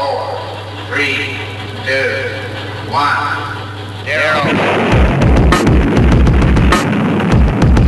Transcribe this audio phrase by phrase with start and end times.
[0.00, 0.24] four,
[0.88, 1.36] three,
[1.84, 2.24] two,
[2.88, 3.36] one,
[4.08, 4.36] zero.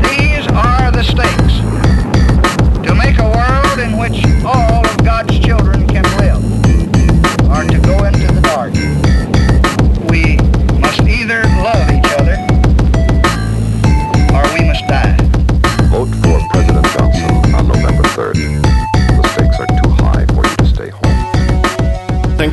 [0.09, 1.55] These are the stakes.
[2.87, 6.32] To make a world in which all of God's children can live,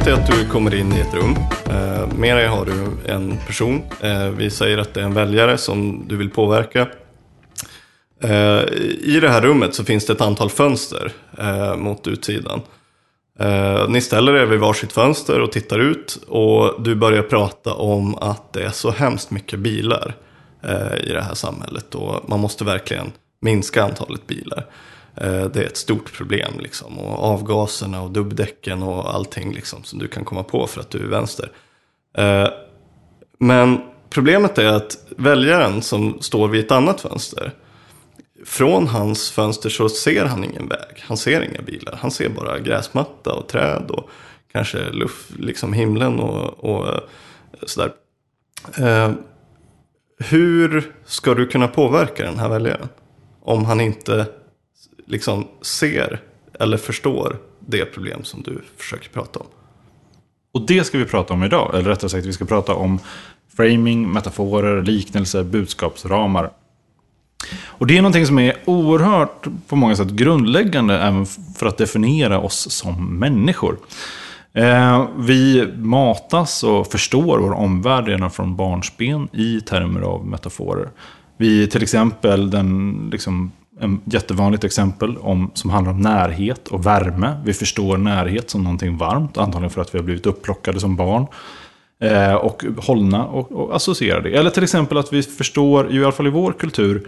[0.10, 1.36] dig att du kommer in i ett rum.
[1.70, 3.82] Eh, med dig har du en person.
[4.02, 6.88] Eh, vi säger att det är en väljare som du vill påverka.
[8.24, 8.64] Eh,
[9.02, 11.12] I det här rummet så finns det ett antal fönster
[11.78, 12.62] mot utsidan.
[13.90, 18.54] Ni ställer er vid varsitt fönster och tittar ut och du börjar prata om att
[18.54, 20.16] det är så hemskt mycket bilar
[21.04, 24.66] i det här samhället och man måste verkligen minska antalet bilar.
[25.22, 30.00] Eh, det är ett stort problem liksom och avgaserna och dubbdäcken och allting liksom som
[30.00, 31.52] du kan komma på för att du är vänster.
[32.18, 32.48] Eh,
[33.40, 37.54] men problemet är att väljaren som står vid ett annat fönster
[38.46, 41.04] från hans fönster så ser han ingen väg.
[41.08, 42.00] Han ser inga bilar.
[42.02, 44.10] Han ser bara gräsmatta och träd och
[44.52, 47.00] kanske luft, liksom himlen och, och eh,
[47.66, 47.92] sådär.
[48.78, 49.12] Eh,
[50.20, 52.90] hur ska du kunna påverka den här väljaren?
[53.42, 54.26] Om han inte
[55.10, 56.22] liksom ser
[56.60, 59.46] eller förstår det problem som du försöker prata om.
[60.52, 61.72] Och det ska vi prata om idag.
[61.74, 63.00] Eller rättare sagt, vi ska prata om
[63.58, 66.52] framing, metaforer, liknelser, budskapsramar.
[67.66, 72.40] Och det är någonting som är oerhört på många sätt grundläggande även för att definiera
[72.40, 73.78] oss som människor.
[74.54, 80.90] Eh, vi matas och förstår vår omvärld redan från barnsben i termer av metaforer.
[81.38, 87.42] Vi till exempel, den, liksom, en jättevanligt exempel om, som handlar om närhet och värme.
[87.46, 91.28] Vi förstår närhet som någonting varmt, antagligen för att vi har blivit upplockade som barn.
[92.02, 94.30] Eh, och hållna och, och associerade.
[94.30, 97.08] Eller till exempel att vi förstår, i alla fall i vår kultur,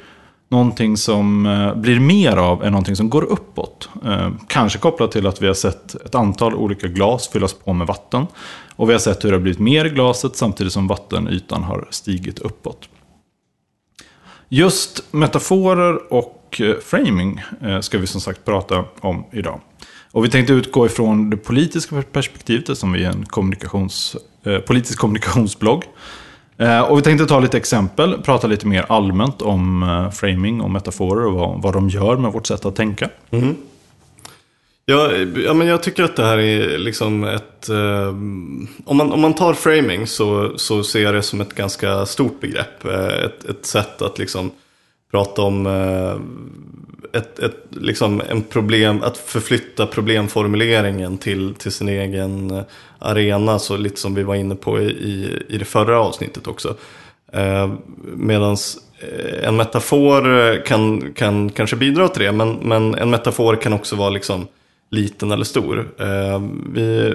[0.49, 3.89] någonting som eh, blir mer av än någonting som går uppåt.
[4.05, 7.87] Eh, kanske kopplat till att vi har sett ett antal olika glas fyllas på med
[7.87, 8.27] vatten.
[8.75, 11.87] Och vi har sett hur det har blivit mer i glaset samtidigt som vattenytan har
[11.89, 12.89] stigit uppåt.
[14.49, 19.61] Just metaforer och och eh, framing eh, ska vi som sagt prata om idag.
[20.11, 24.99] Och vi tänkte utgå ifrån det politiska perspektivet som vi är en kommunikations, eh, politisk
[24.99, 25.83] kommunikationsblogg.
[26.57, 30.71] Eh, och vi tänkte ta lite exempel, prata lite mer allmänt om eh, framing och
[30.71, 33.09] metaforer och vad, vad de gör med vårt sätt att tänka.
[33.29, 33.55] Mm-hmm.
[34.85, 35.11] Ja,
[35.45, 37.69] ja, men jag tycker att det här är liksom ett...
[37.69, 38.07] Eh,
[38.85, 42.41] om, man, om man tar framing så, så ser jag det som ett ganska stort
[42.41, 42.85] begrepp.
[42.85, 44.51] Eh, ett, ett sätt att liksom
[45.11, 46.15] prata om eh,
[47.13, 52.63] ett, ett, liksom en problem, att förflytta problemformuleringen till, till sin egen eh,
[52.99, 53.59] arena.
[53.59, 56.75] Så lite som vi var inne på i, i det förra avsnittet också.
[57.33, 57.73] Eh,
[58.15, 58.57] Medan
[58.99, 62.31] eh, en metafor kan, kan kanske bidra till det.
[62.31, 64.47] Men, men en metafor kan också vara liksom
[64.89, 65.91] liten eller stor.
[65.99, 66.41] Eh,
[66.73, 67.13] vi,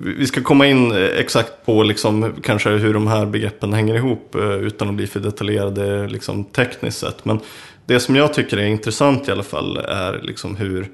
[0.00, 4.34] vi ska komma in eh, exakt på liksom, kanske hur de här begreppen hänger ihop
[4.34, 7.24] eh, utan att bli för detaljerade liksom, tekniskt sett.
[7.24, 7.40] Men
[7.86, 10.90] det som jag tycker är intressant i alla fall är liksom hur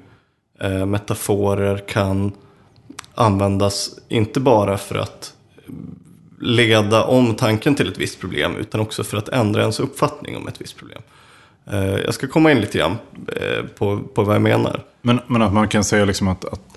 [0.61, 2.31] eh, metaforer kan
[3.15, 5.33] användas inte bara för att
[6.41, 10.47] leda om tanken till ett visst problem utan också för att ändra ens uppfattning om
[10.47, 11.01] ett visst problem.
[11.71, 14.83] Eh, Jag ska komma in lite grann eh, på, på vad jag menar.
[15.01, 16.76] Men, men att man kan säga liksom att, att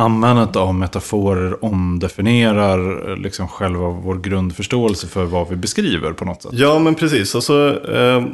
[0.00, 6.50] användandet av metaforer omdefinierar liksom själva vår grundförståelse för vad vi beskriver på något sätt.
[6.54, 7.34] Ja, men precis.
[7.34, 8.24] Alltså, eh,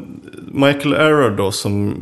[0.53, 1.95] Michael Error då, som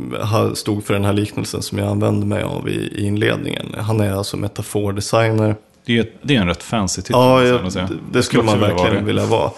[0.53, 3.65] stod för den här liknelsen som jag använde mig av i, i inledningen.
[3.79, 5.55] Han är alltså metafordesigner.
[5.85, 7.15] Det är, det är en rätt fancy titel.
[7.15, 9.51] Ja, jag det- det skulle man också vilja vara verkligen vilja vara.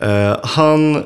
[0.00, 1.02] Eh, han,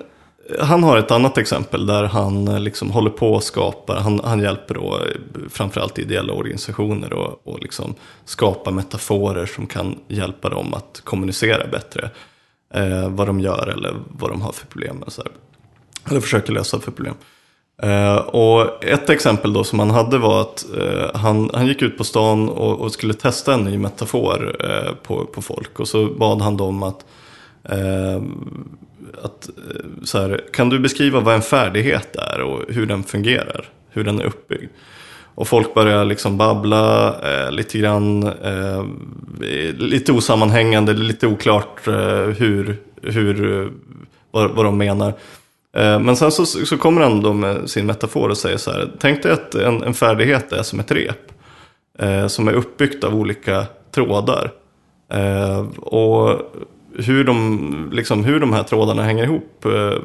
[0.60, 4.40] han har ett annat exempel där han eh, liksom håller på och skapar, han, han
[4.40, 10.74] hjälper då eh, framförallt ideella organisationer och, och liksom skapa metaforer som kan hjälpa dem
[10.74, 12.10] att kommunicera bättre.
[12.74, 15.02] Eh, vad de gör eller vad de har för problem.
[15.02, 15.32] Och så här.
[16.10, 17.14] Eller försöker lösa för problem.
[17.82, 21.98] Eh, och ett exempel då som han hade var att eh, han, han gick ut
[21.98, 25.80] på stan och, och skulle testa en ny metafor eh, på, på folk.
[25.80, 27.04] Och så bad han dem att,
[27.64, 28.22] eh,
[29.22, 33.68] att eh, så här, kan du beskriva vad en färdighet är och hur den fungerar?
[33.90, 34.70] Hur den är uppbyggd?
[35.34, 38.84] Och folk börjar liksom babbla eh, lite grann, eh,
[39.78, 43.68] lite osammanhängande, lite oklart eh, hur, hur, eh,
[44.30, 45.08] vad, vad de menar.
[45.76, 48.90] Eh, Men sen så, så kommer han då med sin metafor och säger så här.
[48.98, 51.32] Tänk dig att en, en färdighet är som ett rep.
[51.98, 54.50] Eh, som är uppbyggt av olika trådar.
[55.12, 56.40] Eh, och
[56.98, 59.98] hur de, liksom, hur de här trådarna hänger ihop eh,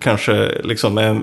[0.00, 1.16] kanske liksom eh,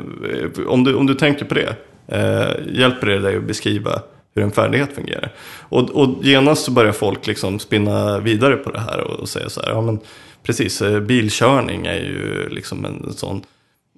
[0.67, 1.75] om, du, om du tänker på det,
[2.07, 4.01] eh, hjälper det dig att beskriva
[4.35, 5.31] hur en färdighet fungerar.
[5.59, 9.49] Och, och genast så börjar folk liksom spinna vidare på det här och, och säga
[9.49, 9.99] så här, ja men
[10.43, 13.41] precis, eh, bilkörning är ju liksom en sån,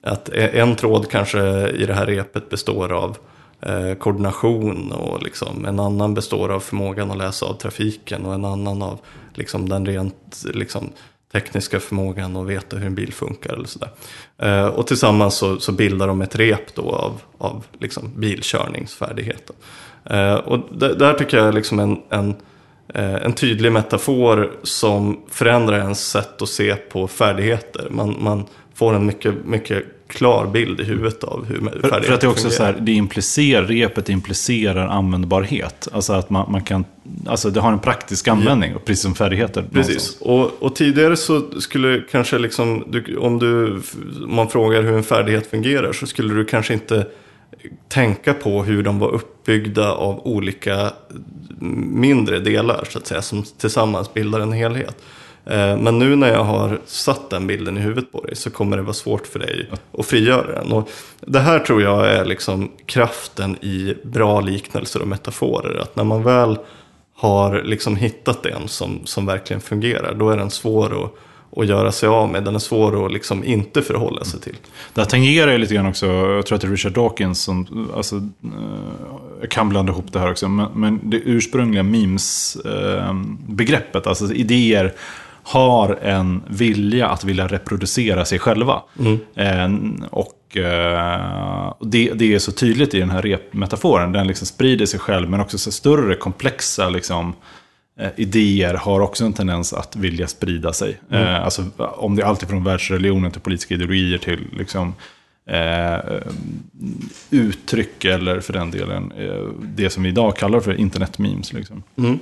[0.04, 3.18] att e, en tråd kanske i det här repet består av
[3.62, 8.46] eh, koordination och liksom en annan består av förmågan att läsa av trafiken och en
[8.46, 9.00] annan av
[9.38, 10.90] liksom den rent liksom,
[11.32, 13.54] tekniska förmågan att veta hur en bil funkar.
[13.54, 13.90] Eller sådär.
[14.38, 19.56] Eh, och tillsammans så, så, bildar de ett rep då av, av liksom bilkörningsfärdigheten.
[20.06, 22.30] Eh, och det, där tycker jag är liksom en, en,
[22.94, 27.88] eh, en tydlig metafor som förändrar ens sätt att se på färdigheter.
[27.90, 32.14] Man, man får en mycket, mycket klar bild i huvudet av hur färdigheter för, för
[32.14, 32.58] att det också fungerar.
[32.58, 35.88] så här, det implicerar, repet implicerar användbarhet.
[35.92, 36.86] Alltså att man, man kan,
[37.26, 38.80] alltså det har en praktisk användning, ja.
[38.86, 39.66] precis som färdigheter.
[39.74, 43.82] Precis, och, och, tidigare så skulle kanske liksom, du, om, du,
[44.24, 47.08] om man frågar hur en färdighet fungerar så skulle du kanske inte
[47.88, 50.94] tänka på hur de var uppbyggda av olika
[51.92, 54.96] mindre delar så att säga, som tillsammans bildar en helhet.
[55.46, 58.78] Eh, men nu när jag har satt den bilden i huvudet på dig så kommer
[58.78, 60.72] det vara svårt för dig att frigöra den.
[60.72, 60.90] Och
[61.22, 65.82] det här tror jag är liksom kraften i bra liknelser och metaforer.
[65.82, 66.58] Att när man väl
[67.16, 71.12] har liksom hittat en som, som verkligen fungerar, då är den svår att
[71.58, 72.44] att göra sig av med.
[72.44, 74.58] Den är svår att liksom inte förhålla sig till.
[74.94, 77.90] Det här tangerar ju lite grann också, jag tror att det är Richard Dawkins som,
[77.96, 78.22] alltså, eh,
[79.42, 84.94] jag kan blanda ihop det här också, men, men det ursprungliga memes-begreppet, eh, alltså idéer
[85.44, 88.82] har en vilja att vilja reproducera sig själva.
[89.00, 89.20] Mm.
[89.36, 89.70] Eh,
[90.10, 90.32] och
[91.80, 94.12] det, det, är så tydligt i den här repmetaforen.
[94.12, 97.34] Den liksom sprider sig själv, men också så större komplexa liksom,
[98.00, 101.00] eh, idéer har också en tendens att vilja sprida sig.
[101.12, 101.24] Mm.
[101.24, 104.94] Eh, alltså, om det är alltifrån världsreligionen till politiska ideologier till liksom,
[105.50, 106.20] eh,
[107.30, 111.54] uttryck eller för den delen eh, det som vi idag kallar för internetmemes.
[111.54, 111.84] Liksom.
[111.98, 112.20] Mm.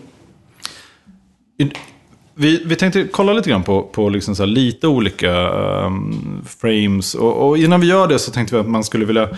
[2.36, 7.16] Vi, vi tänkte kolla lite grann på, på liksom så lite olika um, frames.
[7.16, 9.30] Och, och, innan vi gör det så tänkte vi att man skulle vilja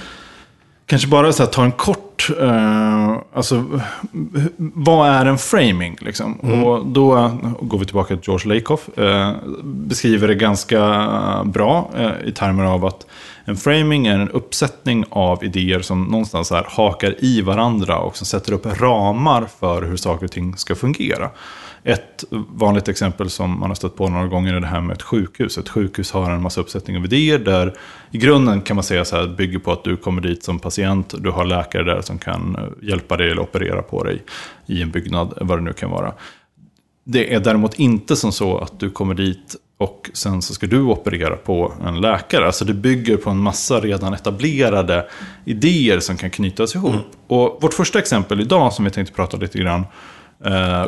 [0.85, 3.65] kanske bara så ta en kort, uh, alltså
[4.57, 5.97] vad är en framing?
[6.01, 6.39] Liksom?
[6.43, 6.63] Mm.
[6.63, 8.89] Och då går vi tillbaka till George Lakoff.
[8.99, 9.31] Uh,
[9.63, 10.81] beskriver det ganska
[11.45, 13.05] bra uh, i termer av att
[13.45, 18.25] en framing är en uppsättning av idéer som någonstans här hakar i varandra och som
[18.27, 21.29] sätter upp ramar för hur saker och ting ska fungera.
[21.87, 25.01] Ett vanligt exempel som man har stött på några gånger är det här med ett
[25.01, 25.57] sjukhus.
[25.57, 27.73] Ett sjukhus har en massa uppsättning av idéer där
[28.11, 31.13] i grunden kan man säga så här, bygger på att du kommer dit som patient,
[31.17, 34.23] du har läkare där som kan eh, hjälpa dig eller operera på dig
[34.65, 36.13] i en byggnad, vad det nu kan vara.
[37.03, 40.81] Det är däremot inte som så att du kommer dit och sen så ska du
[40.81, 42.45] operera på en läkare.
[42.45, 45.05] Alltså det bygger på en massa redan etablerade
[45.45, 46.93] idéer som kan knytas ihop.
[46.93, 47.05] Mm.
[47.27, 49.85] Och vårt första exempel idag som vi tänkte prata lite grann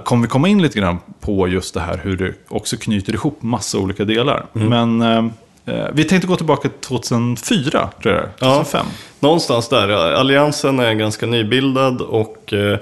[0.04, 3.42] kommer vi komma in lite grann på just det här hur det också knyter ihop
[3.42, 4.46] massa olika delar.
[4.56, 4.70] Mm.
[4.70, 8.86] Men eh, eh vi tänkte gå tillbaka till 2004, tror jag, 2005.
[8.90, 9.90] Ja, någonstans där.
[9.90, 12.80] Alliansen är ganska nybildad och eh,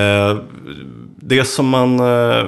[0.00, 0.36] eh,
[1.16, 2.46] det som man eh,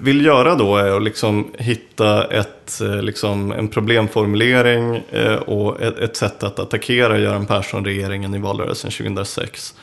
[0.00, 5.02] vill göra då är att liksom hitta ett, liksom en problemformulering
[5.46, 9.74] och ett, ett sätt att attackera Göran Persson-regeringen i valrörelsen 2006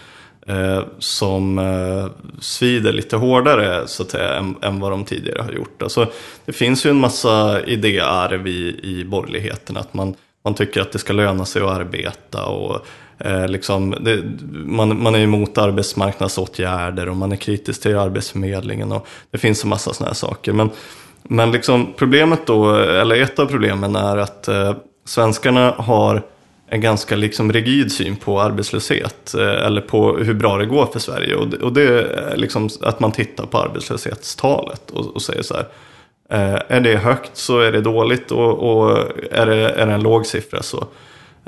[0.48, 2.06] eh, som eh,
[2.40, 5.82] svider lite hårdare så att säga, än, än, vad de tidigare har gjort.
[5.82, 6.08] Alltså,
[6.46, 9.78] det finns ju en massa idéarv i, i borgerligheten.
[9.78, 12.46] Att man, man tycker att det ska löna sig att arbeta.
[12.46, 12.86] och
[13.18, 18.92] eh, liksom, det, man, man är emot arbetsmarknadsåtgärder och man är kritisk till Arbetsförmedlingen.
[18.92, 20.54] och Det finns en massa sådana här saker.
[20.54, 20.70] Men,
[21.24, 24.74] men liksom problemet då, eller ett av problemen är att eh,
[25.06, 26.22] svenskarna har
[26.74, 31.00] en ganska liksom rigid syn på arbetslöshet eh, eller på hur bra det går för
[31.00, 31.36] Sverige.
[31.36, 35.54] Och det, och det är liksom att man tittar på arbetslöshetstalet och, och säger så
[35.54, 35.68] här.
[36.30, 38.98] Eh, är det högt så är det dåligt och, och
[39.32, 40.88] är, det, är det en låg siffra så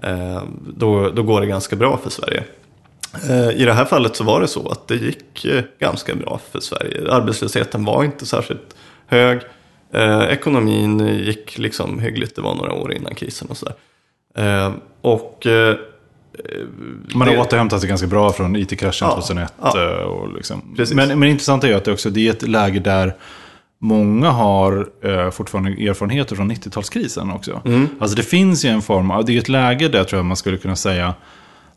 [0.04, 2.44] eh, då, då går det ganska bra för Sverige.
[3.30, 6.40] Eh, I det här fallet så var det så att det gick eh, ganska bra
[6.52, 7.12] för Sverige.
[7.12, 8.76] Arbetslösheten var inte särskilt
[9.08, 9.42] hög.
[10.30, 13.76] Ekonomin gick liksom hyggligt, det var några år innan krisen och sådär.
[14.38, 15.48] Eh, och...
[15.48, 15.76] Eh,
[17.16, 19.54] man har återhämtat sig ganska bra från IT-kraschen ja, 2001.
[19.62, 20.76] Ja, eh, och liksom.
[20.94, 23.16] men, men intressant är ju att det också det är ett läge där
[23.84, 27.62] många har eh, fortfarande erfarenheter från 90-talskrisen också.
[27.66, 27.88] Mm.
[28.00, 30.26] Alltså det finns ju en form av, det är ett läge där jag tror jag
[30.26, 31.14] man skulle kunna säga,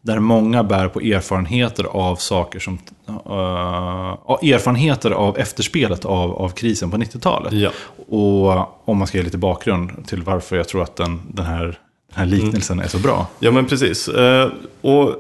[0.00, 2.78] där många bär på erfarenheter av saker som...
[3.08, 7.52] Uh, erfarenheter av efterspelet av, av krisen på 90-talet.
[7.52, 7.70] Ja.
[8.08, 11.78] Och om man ska ge lite bakgrund till varför jag tror att den, den, här,
[12.16, 13.26] den här liknelsen är så bra.
[13.38, 14.08] Ja, men precis.
[14.08, 15.14] Eh, och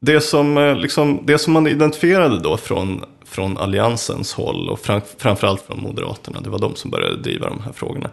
[0.00, 5.00] det som, eh, liksom, det som man identifierade då från, från Alliansens håll och fram,
[5.18, 8.10] framförallt från Moderaterna, det var de som började driva de här frågorna.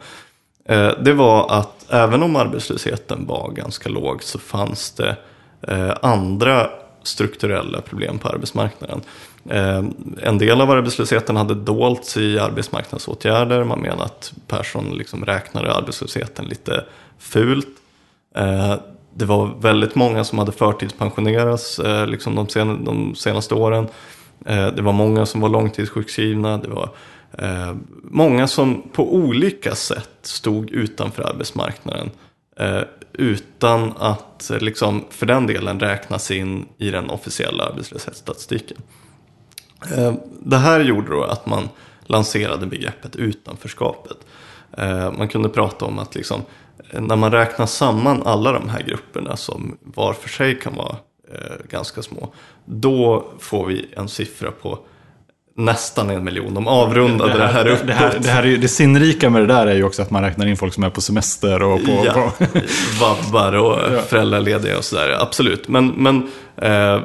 [0.66, 5.18] Eh, det var att även om arbetslösheten var ganska låg så fanns det
[5.68, 6.70] eh, andra
[7.04, 9.02] strukturella problem på arbetsmarknaden.
[9.50, 9.84] Eh,
[10.22, 13.64] en del av arbetslösheten hade dolts i arbetsmarknadsåtgärder.
[13.64, 16.86] Man menar att Persson liksom räknade arbetslösheten lite
[17.20, 17.68] fult.
[18.36, 18.76] Eh,
[19.14, 23.88] det var väldigt många som hade förtidspensionerats eh, liksom de, sen, de senaste åren.
[24.46, 26.58] Eh, det var många som var långtidssjukskrivna.
[26.58, 26.90] Det var
[28.04, 32.12] många som på olika sätt stod utanför arbetsmarknaden.
[33.14, 38.78] Utan att liksom, för den delen räknas in i den officiella arbetslöshetsstatistiken.
[40.40, 41.70] Det här gjorde då att man
[42.06, 44.18] lanserade begreppet utanförskapet.
[45.18, 46.42] Man kunde prata om att liksom,
[46.94, 50.96] när man räknar samman alla de här grupperna som var för sig kan vara
[51.34, 52.34] eh, ganska små.
[52.66, 54.80] Då får vi en siffra på
[55.56, 56.54] nästan en miljon.
[56.54, 57.88] De avrundade det, här uppåt.
[57.88, 60.12] Det, här, det, här är, ju- det sinnrika med det där är ju också att
[60.12, 62.04] man räknar in folk som är på semester och på...
[62.06, 62.46] Ja, på
[63.02, 65.18] vabbar och föräldralediga och sådär.
[65.22, 65.68] Absolut.
[65.68, 67.02] Men, men eh,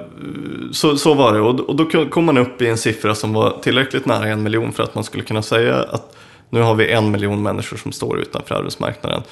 [0.73, 1.41] så, så var det.
[1.41, 4.73] Och, och då kom man upp i en siffra som var tillräckligt nära en miljon
[4.73, 6.17] för att man skulle kunna säga att
[6.51, 9.23] nu har vi en miljon människor som står utanför arbetsmarknaden.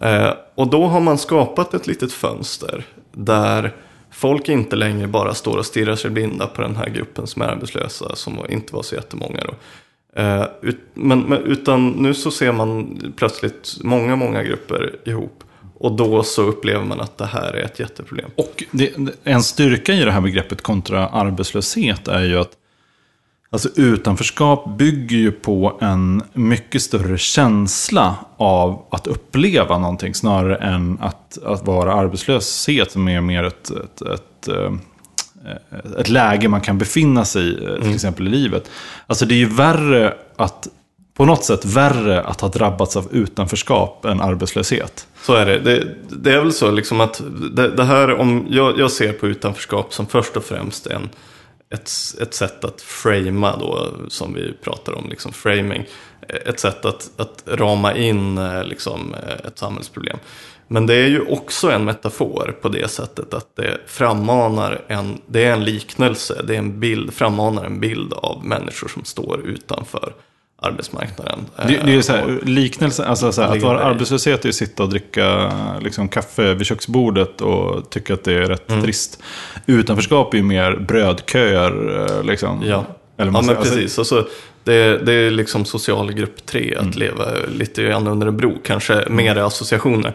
[0.00, 3.72] Eh, och då har man skapat ett litet fönster där
[4.10, 7.46] folk inte längre bara står och stirrar sig blinda på den här gruppen som är
[7.46, 9.54] arbetslösa, som inte var så jättemånga då.
[10.20, 10.46] Eh,
[10.94, 15.44] men, men, utan nu så ser man plötsligt många, många grupper ihop.
[15.78, 18.30] Och då så upplever man att det här är ett jätteproblem.
[18.36, 18.92] Och det,
[19.24, 22.50] en styrka i det här begreppet kontra arbetslöshet är ju att
[23.54, 30.98] alltså utanförskap bygger ju på en mycket större känsla av att uppleva någonting snarare än
[31.00, 34.72] att, att vara arbetslöshet som är mer ett, ett, ett, eh,
[35.98, 38.70] ett läge man kan befinna sig i, eh, till exempel i livet.
[39.06, 40.68] Alltså det är ju värre att,
[41.16, 45.06] på något sätt värre att ha drabbats av utanförskap än arbetslöshet.
[45.22, 45.58] Så är det.
[45.58, 49.26] Det, det är väl så liksom att det, det här, om jag, jag ser på
[49.26, 51.08] utanförskap som först och främst en,
[51.70, 51.90] ett,
[52.20, 55.86] ett sätt att framea då, som vi pratar om, liksom framing.
[56.28, 60.18] Ett sätt att, att rama in eh, liksom, eh, ett samhällsproblem.
[60.68, 65.44] Men det är ju också en metafor på det sättet att det frammanar en, det
[65.44, 70.12] är en liknelse, det är en bild, frammanar en bild av människor som står utanför
[70.66, 71.38] arbetsmarknaden.
[71.56, 74.54] Det, det är så Eh, här, liknelse, alltså så här, att vara arbetslöshet är att
[74.54, 75.52] sitta och dricka
[75.82, 78.82] liksom, kaffe vid köksbordet och tycka att det är rätt Mm.
[78.82, 79.22] trist.
[79.66, 82.00] Utanförskap är ju mer brödköer.
[82.18, 82.62] eh, Liksom.
[82.66, 82.84] Ja,
[83.16, 83.98] Eller ja men alltså- precis.
[83.98, 84.26] Och så,
[84.64, 86.88] det, det är liksom socialgrupp 3, Mm.
[86.88, 87.24] att leva
[87.58, 90.12] lite grann under en bro, kanske mer associationer.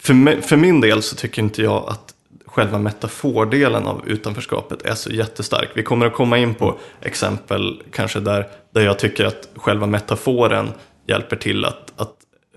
[0.00, 2.14] För, för min del så tycker inte jag att
[2.52, 5.68] själva metafordelen av utanförskapet är så jättestark.
[5.74, 10.68] Vi kommer att komma in på exempel kanske där, där jag tycker att själva metaforen
[11.06, 12.14] hjälper till att, att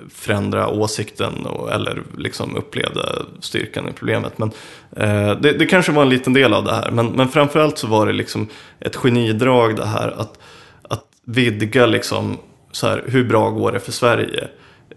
[0.09, 3.01] förändra åsikten och, eller liksom uppleva
[3.39, 4.37] styrkan i problemet.
[4.37, 4.51] Men
[4.95, 6.91] eh, det, det kanske var en liten del av det här.
[6.91, 8.47] Men, men framförallt så var det liksom
[8.79, 10.39] ett genidrag det här att,
[10.81, 12.37] att vidga liksom
[12.71, 14.47] så här, hur bra går det för Sverige?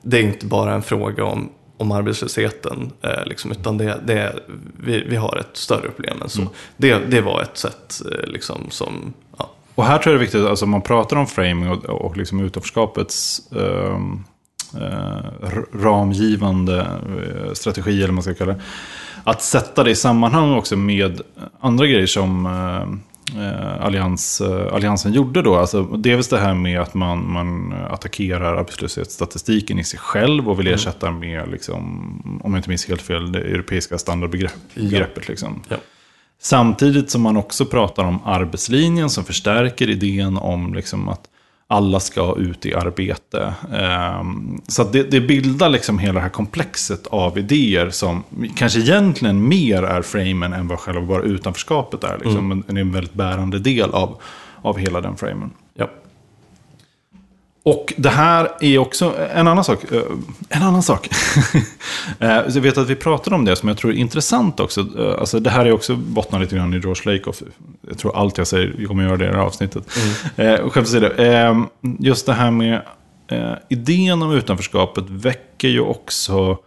[0.03, 4.35] Det är inte bara en fråga om, om arbetslösheten, eh, liksom, utan det, det
[4.77, 6.43] vi, vi har ett större problem än så.
[6.77, 10.27] Det, det var ett sätt eh, liksom, som, ja, Och här tror jag det är
[10.27, 14.25] viktigt, alltså man pratar om framing och, och liksom utanförskapets ehm,
[14.75, 18.61] eh, ramgivande eh, strategi, eller vad man ska kalla det.
[19.25, 21.21] Att sätta det i sammanhang också med
[21.61, 22.87] andra grejer som eh, eh,
[23.81, 25.57] Allians, eh, Alliansen gjorde då.
[25.57, 30.67] Alltså, dels det här med att man, man attackerar arbetslöshetsstatistiken i sig själv och vill
[30.67, 31.81] ersätta den med, liksom,
[32.45, 35.29] om jag inte minns helt fel, det europeiska standardbegreppet.
[35.29, 35.63] Liksom.
[35.69, 35.77] ja.
[36.41, 41.29] Samtidigt som man också pratar om arbetslinjen som förstärker idén om liksom att
[41.71, 43.55] alla ska ut i arbete.
[43.75, 48.25] Ehm, Så det, det bildar liksom hela det här komplexet av idéer som
[48.57, 52.19] kanske egentligen mer är framen än vad själva bara utanförskapet är.
[52.25, 52.49] Liksom.
[52.49, 54.21] Men det är en väldigt bärande del av,
[54.63, 55.51] av hela den framen.
[57.71, 59.93] Och det här är också en annan sak.
[59.93, 60.03] eh,
[60.49, 61.09] En annan sak.
[62.21, 64.81] Eh, jag vet att vi pratade om det som jag tror är intressant också.
[64.81, 67.43] Eh, Alltså det här är också bottnar lite grann i George Lakoff.
[67.89, 69.85] Jag tror allt jag säger jag kommer göra det i det här avsnittet.
[70.71, 71.07] Skämt åsido.
[71.07, 71.63] Eh,
[71.99, 72.83] Just det här med
[73.69, 76.59] idén om utanförskapet väcker ju också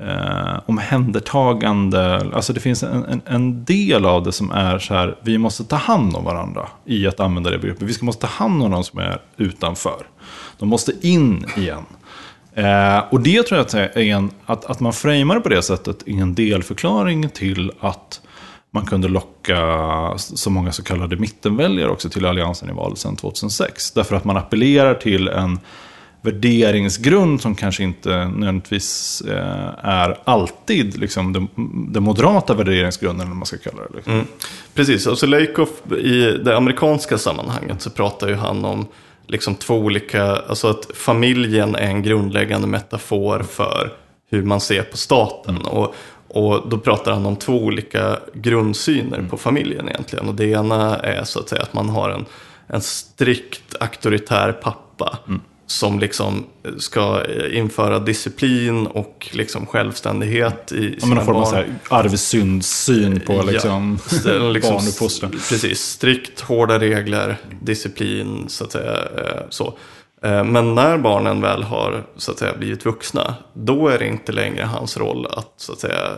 [0.00, 2.30] eh, omhändertagande.
[2.34, 5.64] Alltså det finns en, en, en del av det som är så här, vi måste
[5.64, 7.82] ta hand om varandra i att använda det begreppet.
[7.82, 10.06] Vi ska måste ta hand om de som är utanför.
[10.58, 11.84] De måste in igen.
[12.54, 15.62] Eh, och det tror jag att, är en, att, att man framar det på det
[15.62, 18.20] sättet är en delförklaring till att
[18.70, 19.58] man kunde locka
[20.16, 23.90] så många så kallade mittenväljare också till alliansen i valet sedan 2006.
[23.90, 25.58] Därför att man appellerar till en
[26.24, 31.48] värderingsgrund som kanske inte nödvändigtvis eh, är alltid liksom, den,
[31.92, 33.96] den moderata värderingsgrunden, eller vad man ska kalla det.
[33.96, 34.12] Liksom.
[34.12, 34.26] Mm.
[34.74, 38.86] Precis, alltså Lakoff i det amerikanska sammanhanget så pratar ju han om
[39.26, 43.92] liksom två olika, alltså att familjen är en grundläggande metafor för
[44.30, 45.56] hur man ser på staten.
[45.56, 45.66] Mm.
[45.66, 45.94] Och,
[46.28, 49.30] och då pratar han om två olika grundsyner Mm.
[49.30, 50.28] på familjen egentligen.
[50.28, 52.24] Och det ena är så att säga att man har en,
[52.66, 55.18] en strikt auktoritär pappa.
[55.28, 55.40] Mm.
[55.66, 56.46] Som liksom
[56.78, 63.42] ska införa disciplin och liksom självständighet i Ja, sina men någon form av arvsynssyn på
[63.42, 65.30] liksom, Ja, st- liksom barnuppfostran.
[65.30, 68.92] Precis, strikt, hårda regler, disciplin, så att säga.
[68.96, 69.78] eh, Så.
[70.24, 74.32] Eh, Men när barnen väl har så att säga, blivit vuxna, då är det inte
[74.32, 76.08] längre hans roll att, så att säga,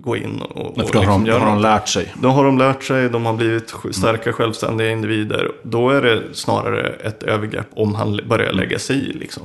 [0.00, 1.88] gå in och, Nej, och för då har, liksom de, då göra har de lärt
[1.88, 2.14] sig.
[2.20, 5.52] Då har de lärt sig, de har blivit sj- starka självständiga individer.
[5.62, 9.12] Då är det snarare ett övergrepp om han börjar lägga sig i.
[9.12, 9.42] Liksom.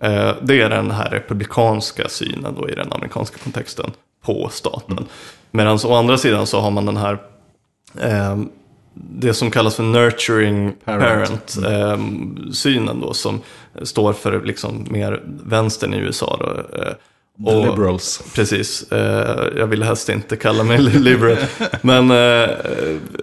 [0.00, 3.90] Eh, Det är den här republikanska synen då i den amerikanska kontexten
[4.24, 5.06] på staten.
[5.50, 7.18] Medan å andra sidan så har man den här
[8.00, 8.36] eh,
[9.00, 11.56] det som kallas för nurturing Parent.
[11.56, 13.40] parent, eh, synen då som
[13.82, 16.36] står för liksom mer vänstern i USA.
[16.40, 16.92] Då, eh,
[17.44, 18.22] och- liberals.
[18.34, 21.36] Precis, eh, jag vill helst inte kalla mig liberal.
[21.82, 22.48] Men, eh,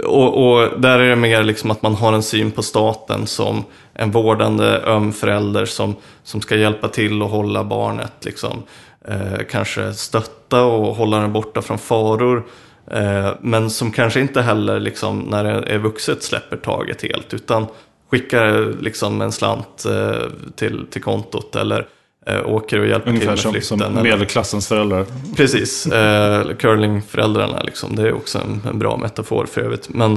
[0.06, 3.64] och, och där är det mer liksom att man har en syn på staten som
[3.94, 8.64] en vårdande öm förälder som, som ska hjälpa till och hålla barnet, liksom,
[9.08, 12.44] eh, kanske stötta och hålla den borta från faror.
[12.92, 17.66] Eh, men som kanske inte heller liksom, när det är vuxet släpper taget helt, utan
[18.12, 21.88] skickar liksom en slant eh, till, till kontot eller
[22.26, 23.68] eh, åker och hjälper till Ungefär med som, flytten.
[23.68, 25.06] som eller- medelklassens föräldrar.
[25.36, 27.96] Precis, eh, curlingföräldrarna liksom.
[27.96, 29.90] Det är också en, en bra metafor för övrigt.
[29.90, 30.12] Men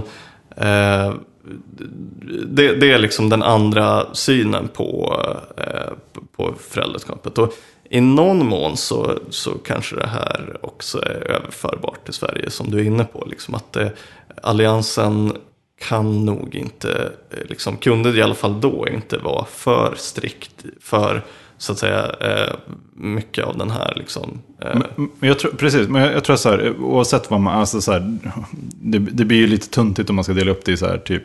[0.57, 1.15] eh,
[2.47, 5.21] det, det är liksom den andra synen på,
[5.57, 5.93] eh,
[6.37, 7.39] på föräldraskapet.
[7.39, 7.55] Och
[7.89, 12.79] i någon mån så, så kanske det här också är överförbart till Sverige som du
[12.79, 13.25] är inne på.
[13.31, 13.89] Liksom att eh,
[14.43, 15.37] alliansen
[15.81, 21.25] kan nog inte, eh, liksom, kunde i alla fall då inte vara för strikt för
[21.59, 22.55] så att säga eh,
[22.95, 26.51] mycket av den här liksom, eh, Men jag tror, precis, men jag, jag tror så
[26.51, 28.19] här, oavsett vad man, alltså så här,
[28.83, 30.99] det, det blir ju lite tuntigt om man ska dela upp det i så här
[30.99, 31.23] typ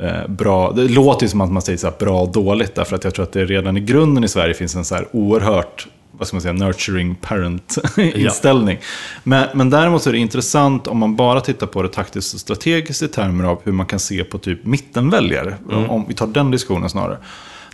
[0.00, 2.96] eh, bra, det låter ju som att man säger så här bra och dåligt, därför
[2.96, 5.86] att jag tror att det redan i grunden i Sverige finns en så här oerhört,
[6.12, 8.78] vad ska man säga, nurturing parent inställning.
[9.24, 12.40] Men, men däremot så är det intressant om man bara tittar på det taktiskt och
[12.40, 15.56] strategiskt i termer av hur man kan se på typ mittenväljare,
[15.88, 17.18] om vi tar den diskussionen snarare.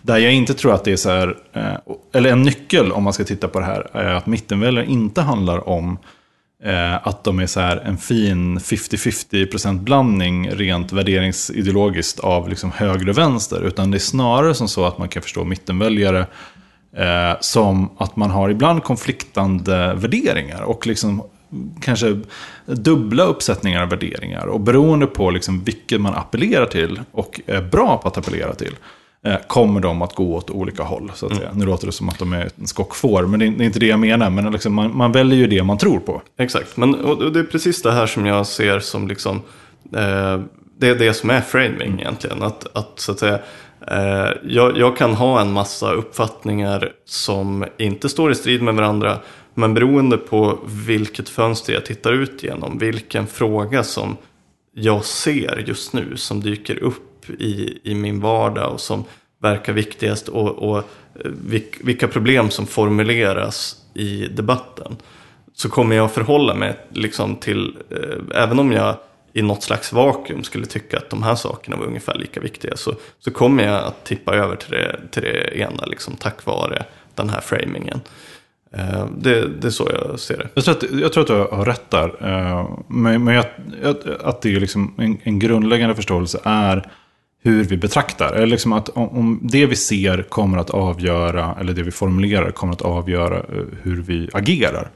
[0.06, 3.12] Där jag inte tror att det är så här, eh, eller en nyckel om man
[3.12, 5.98] ska titta på det här, är att mittenväljare inte handlar om
[6.64, 13.08] eh, att de är så här en fin 50-50% blandning rent värderingsideologiskt av liksom höger
[13.08, 13.66] och vänster.
[13.66, 16.26] Utan det är snarare som så att man kan förstå mittenväljare
[16.96, 20.62] eh, som att man har ibland konfliktande värderingar.
[20.62, 21.22] Och liksom
[21.80, 22.20] kanske
[22.66, 24.46] dubbla uppsättningar av värderingar.
[24.46, 28.72] Och beroende på liksom vilket man appellerar till och är bra på att appellera till
[28.72, 28.78] eh,
[29.46, 31.12] kommer de att gå åt olika håll.
[31.14, 31.50] Så att säga.
[31.54, 34.00] Nu låter det som att de är en skockfår, men det är, inte det jag
[34.00, 34.30] menar.
[34.30, 36.22] Men liksom man, man väljer ju det man tror på.
[36.38, 39.36] Exakt, men och, det är precis det här som jag ser som liksom,
[39.96, 40.40] eh,
[40.78, 42.42] det är det som är framing egentligen.
[42.42, 43.38] Att, att så att säga,
[43.86, 49.18] eh, jag, jag kan ha en massa uppfattningar som inte står i strid med varandra,
[49.54, 54.16] men beroende på vilket fönster jag tittar ut genom, vilken fråga som
[54.74, 59.04] jag ser just nu som dyker upp i, i min vardag och som
[59.42, 61.30] verkar viktigast och, och eh,
[61.80, 64.96] vilka problem som formuleras i debatten
[65.54, 68.96] så kommer jag förhålla mig liksom till, eh, även om jag
[69.32, 72.94] i något slags vakuum skulle tycka att de här sakerna var ungefär lika viktiga, så,
[73.20, 76.84] så kommer jag att tippa över till det, till det ena, liksom, tack vare
[77.14, 78.00] den här framingen.
[78.72, 80.48] Eh, det, det är så jag ser det.
[80.54, 82.08] Jag tror att, jag tror att du har rätt där.
[82.20, 83.44] eh, Men, men jag,
[83.82, 86.90] jag, att det är liksom en, en grundläggande förståelse är
[87.44, 88.32] hur vi betraktar.
[88.32, 92.72] Eller liksom att om, det vi ser kommer att avgöra, eller det vi formulerar kommer
[92.72, 94.90] att avgöra eh, hur vi agerar.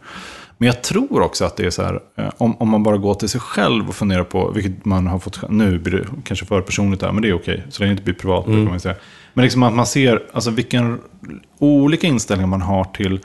[0.58, 3.14] Men jag tror också att det är så här, eh, om, om man bara går
[3.14, 6.60] till sig själv och funderar på, vilket man har fått, nu blir det kanske för
[6.60, 8.44] personligt där, men det är okej, så länge det inte blir privat.
[8.44, 8.94] kan man säga.
[9.34, 10.98] Men liksom att man ser, alltså vilken
[11.58, 13.20] olika inställningar man har till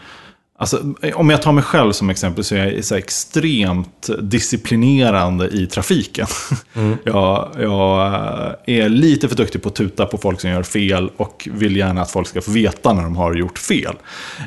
[0.63, 0.81] Alltså,
[1.15, 6.27] om jag tar mig själv som exempel så är jag så extremt disciplinerande i trafiken.
[7.03, 8.13] Jag, jag
[8.65, 12.01] är lite för duktig på att tuta på folk som gör fel och vill gärna
[12.01, 13.95] att folk ska få veta när de har gjort fel.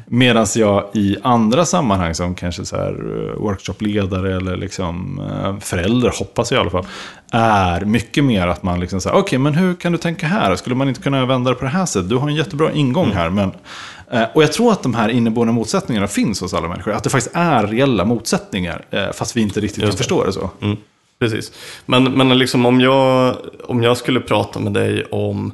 [0.07, 6.13] Medan jag i andra sammanhang som kanske så här eh, workshopledare eller liksom eh, förälder,
[6.19, 6.87] hoppas jag i alla fall,
[7.31, 10.57] är mycket mer att man liksom säger, okej men hur kan du tänka här?
[10.57, 12.09] Skulle man inte kunna vända det på det här sättet?
[12.09, 13.96] Du har en jättebra ingång här, men Eh,
[14.35, 16.93] Och jag tror att de här inneboende motsättningarna finns hos alla människor.
[16.93, 20.51] Att det faktiskt är reella motsättningar, eh, fast vi inte riktigt kan förstå det så.
[20.63, 20.77] Mm,
[21.19, 21.53] precis.
[21.87, 25.53] Men, men liksom om, jag, om jag skulle prata med dig om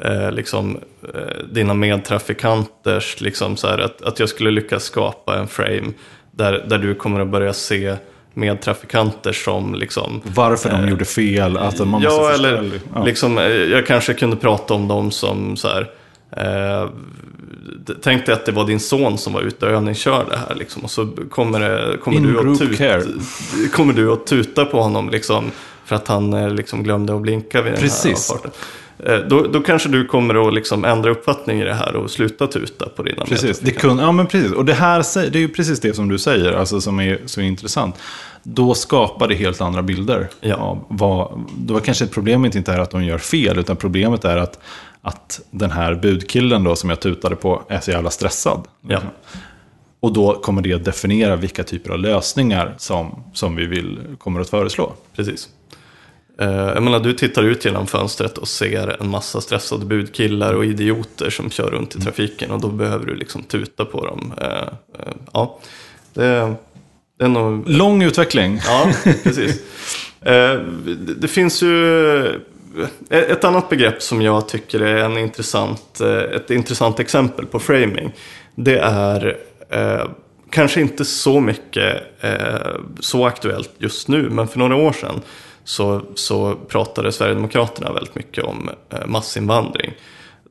[0.00, 0.78] eh, liksom,
[1.14, 5.92] eh, dina medtrafikanters, liksom så här, att, att jag skulle lyckas skapa en frame
[6.30, 7.96] där, där du kommer att börja se
[8.34, 13.04] medtrafikanter som liksom, Varför de gjorde fel, att man måste ja, förstå- eller ja.
[13.04, 15.90] liksom, eh, jag kanske kunde prata om dem som så här,
[16.36, 16.90] eh,
[18.02, 20.90] Tänk dig att det var din son som var ute och övningskörde här liksom, och
[20.90, 23.02] så kommer, det, kommer, du att group tut, care.
[23.72, 25.50] kommer du att tuta på honom liksom,
[25.84, 28.04] för att han eh, liksom, glömde att blinka vid den Precis.
[28.30, 28.50] här avfarten.
[28.98, 32.46] Eh, Då, då kanske du kommer att liksom ändra uppfattning i det här och sluta
[32.46, 34.52] tuta på dina Precis, det kun, ja men precis.
[34.52, 37.40] Och det här det är ju precis det som du säger, alltså som är så
[37.40, 37.96] intressant.
[38.42, 40.28] Då skapar det helt andra bilder.
[40.40, 40.54] Ja.
[40.56, 44.58] av vad, då kanske problemet inte är att de gör fel, utan problemet är att,
[45.06, 48.68] att den här budkillen då som jag tutade på är så jävla stressad.
[48.88, 49.00] Ja.
[50.00, 54.40] Och då kommer det att definiera vilka typer av lösningar som, som vi vill, kommer
[54.40, 54.92] att föreslå.
[55.16, 55.48] Precis.
[56.40, 60.64] Eh, jag menar, du tittar ut genom fönstret och ser en massa stressade budkillar och
[60.64, 62.02] idioter som kör runt Mm.
[62.02, 64.32] i trafiken och då behöver du liksom tuta på dem.
[64.40, 65.58] Eh, eh, ja,
[66.14, 66.54] det,
[67.18, 67.68] det är nog...
[67.68, 68.60] Lång utveckling.
[68.66, 68.92] Ja,
[69.22, 69.62] precis.
[71.16, 72.40] Det, finns ju
[73.10, 77.58] Eh, ett annat begrepp som jag tycker är en intressant, eh, ett intressant exempel på
[77.58, 78.12] framing.
[78.54, 79.38] Det är
[79.70, 80.08] eh,
[80.50, 85.20] kanske inte så mycket eh, så aktuellt just nu, men för några år sedan
[85.64, 89.92] så, så pratade Sverigedemokraterna väldigt mycket om eh, massinvandring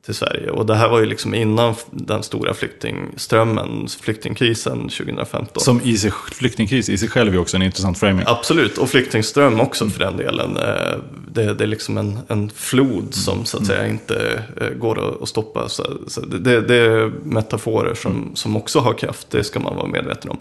[0.06, 0.50] till Sverige.
[0.50, 5.62] Och det här var ju liksom innan den stora flyktingströmmen, flyktingkrisen 2015.
[5.62, 8.24] Som i sig, flyktingkris i sig själv är också en intressant framing.
[8.26, 10.56] Absolut, och flyktingström också för den delen.
[10.56, 10.98] Eh,
[11.32, 15.28] Det, det är liksom en, en flod som så att säga inte eh, går att-
[15.28, 15.68] stoppa.
[15.68, 19.86] Så, så det, det, är metaforer som, som också har kraft, det ska man vara
[19.86, 20.38] medveten om.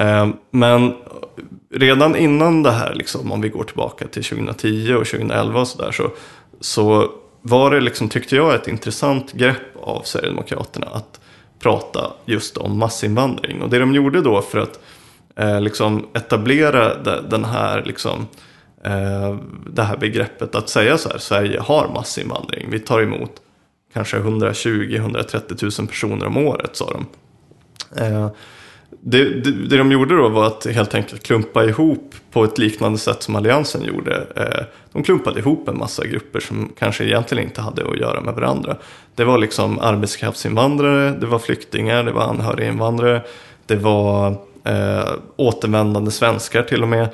[0.00, 0.92] Eh, Men
[1.74, 5.92] redan innan det här, liksom, om vi går tillbaka till 2010 och 2011 och sådär,
[5.92, 6.10] så,
[6.60, 7.10] så
[7.42, 11.20] var det, liksom, tyckte jag, ett intressant grepp av Sverigedemokraterna att
[11.58, 13.62] prata just om massinvandring.
[13.62, 14.80] Och det de gjorde då för att
[15.36, 18.26] eh, liksom etablera de, den här, liksom,
[18.84, 22.70] eh, det här begreppet att säga så här, Sverige har massinvandring.
[22.70, 23.32] Vi tar emot
[23.92, 27.06] kanske 120-130 000 personer om året, sa de.
[28.04, 28.28] Eh,
[29.02, 32.98] det, det, det de gjorde då var att helt enkelt klumpa ihop på ett liknande
[32.98, 34.26] sätt som Alliansen gjorde.
[34.36, 38.34] Eh, de klumpade ihop en massa grupper som kanske egentligen inte hade att göra med
[38.34, 38.76] varandra.
[39.14, 43.22] Det var liksom arbetskraftsinvandrare, det var flyktingar, det var anhöriginvandrare,
[43.66, 44.28] det var
[44.64, 47.08] eh, återvändande svenskar till och med.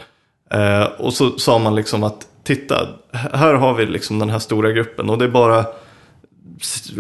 [0.51, 4.73] Eh, och så sa man liksom att titta, här har vi liksom den här stora
[4.73, 5.65] gruppen och det är bara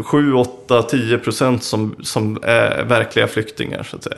[0.04, 4.16] 7, 8, 10 procent som, som är verkliga flyktingar så att säga.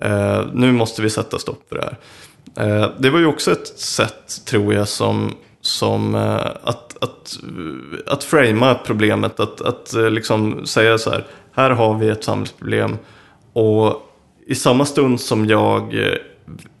[0.00, 1.96] Eh, nu måste vi sätta stopp för det här.
[2.56, 8.12] Eh, det var ju också ett sätt, tror jag, som, som eh, att, att, eh,
[8.12, 9.40] att framea problemet.
[9.40, 12.98] Att, att eh, liksom säga så här, här har vi ett samhällsproblem.
[13.52, 14.02] Och
[14.46, 16.18] i samma stund som jag eh,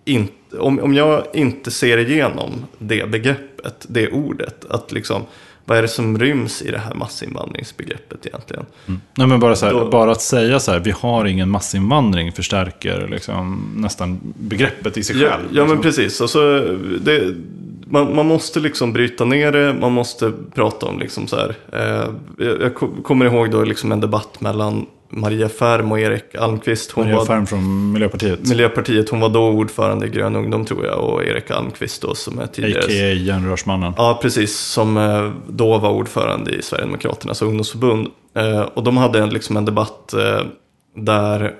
[0.04, 5.22] inte, om, om jag inte ser igenom det begreppet, det ordet, att liksom,
[5.64, 8.66] vad är det som ryms i det här massinvandringsbegreppet egentligen?
[9.14, 12.32] Nej, men bara, så här, Då- bara att säga så här, vi har ingen massinvandring
[12.32, 15.42] förstärker liksom, nästan begreppet i sig Ja, själv.
[15.52, 15.82] ja men liksom.
[15.82, 16.20] precis.
[16.20, 16.60] Alltså,
[17.00, 17.34] det,
[17.86, 21.54] man, man måste liksom bryta ner det, man måste prata om liksom så här.
[21.72, 22.08] Eh,
[22.46, 26.90] jag jag ko- kommer ihåg då liksom en debatt mellan Maria Färm och Erik Almqvist.
[26.90, 28.48] Hon Maria var Färm från Miljöpartiet.
[28.48, 30.98] Miljöpartiet, hon var då ordförande i Grön ungdom tror jag.
[30.98, 32.80] Och Erik Almqvist då som är tidigare...
[32.80, 32.92] A.k.a.
[32.94, 33.92] järnrörsmannen.
[33.96, 34.58] Ja, precis.
[34.58, 38.08] Som eh, då var ordförande i Sverigedemokraternas ungdomsförbund.
[38.36, 40.40] Eh, Och de hade liksom en debatt eh,
[40.96, 41.54] där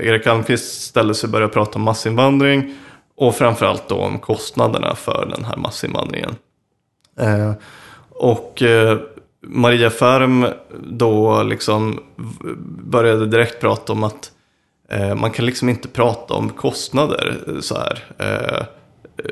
[0.00, 2.74] Erik Almqvist ställde sig och började prata om massinvandring.
[3.16, 6.34] Och framförallt då om kostnaderna för den här massinvandringen.
[8.10, 8.62] Och
[9.42, 10.46] Maria Färm
[10.82, 12.00] då liksom
[12.84, 14.32] började direkt prata om att
[14.88, 18.04] eh, man kan liksom inte prata om kostnader eh, så här.
[18.18, 18.66] Eh,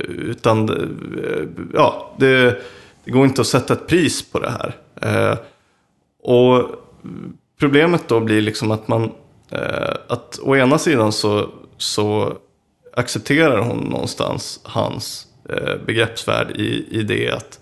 [0.08, 2.62] utan eh, ja, det,
[3.04, 4.76] det går inte att sätta ett pris på det här.
[5.02, 5.38] Eh,
[6.22, 6.70] och
[7.60, 9.12] problemet då blir liksom att man,
[9.50, 12.36] eh, att å ena sidan så, så
[12.92, 17.60] accepterar hon någonstans hans eh, begreppsvärld i, i det att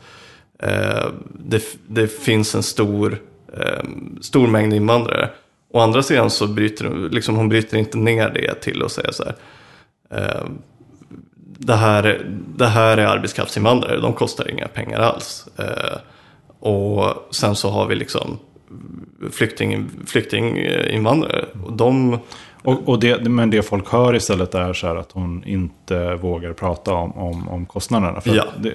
[1.38, 3.18] det, det finns en stor,
[3.52, 3.84] eh,
[4.20, 5.30] stor mängd invandrare.
[5.72, 9.24] Å andra sidan så bryter liksom, hon bryter inte ner det till att säga så
[9.24, 9.34] här.
[10.10, 10.44] Eh,
[11.58, 15.48] det, här det här är arbetskraftsinvandrare, de kostar inga pengar alls.
[15.58, 15.98] Eh,
[16.60, 18.38] och sen så har vi liksom
[19.32, 21.44] flykting, flyktinginvandrare.
[21.64, 22.18] Och de,
[22.62, 26.52] Och, och det, men det folk hör istället är så här att hon inte vågar
[26.52, 28.20] prata om, om, om kostnaderna.
[28.20, 28.44] För Ja.
[28.62, 28.72] det,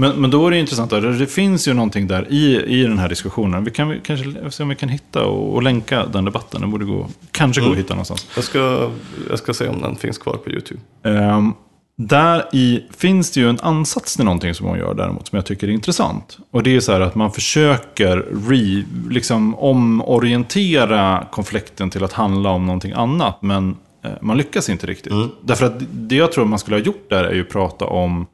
[0.00, 3.08] men, men då är det intressant, det finns ju någonting där i, i den här
[3.08, 3.64] diskussionen.
[3.64, 6.60] Vi kan vi kanske se om vi kan hitta och, och länka den debatten.
[6.60, 8.26] Det borde gå, kanske gå att hitta någonstans.
[8.34, 8.90] jag, ska,
[9.30, 10.80] jag ska se om den finns kvar på YouTube.
[11.02, 11.54] Um,
[11.96, 15.46] där i finns det ju en ansats till någonting som hon gör däremot som jag
[15.46, 16.38] tycker är intressant.
[16.50, 18.16] Och det är så här att man försöker
[18.48, 23.42] re, liksom omorientera konflikten till att handla om någonting annat.
[23.42, 25.12] Men eh, man lyckas inte riktigt.
[25.42, 28.26] Därför att det jag tror man skulle ha gjort där är ju prata om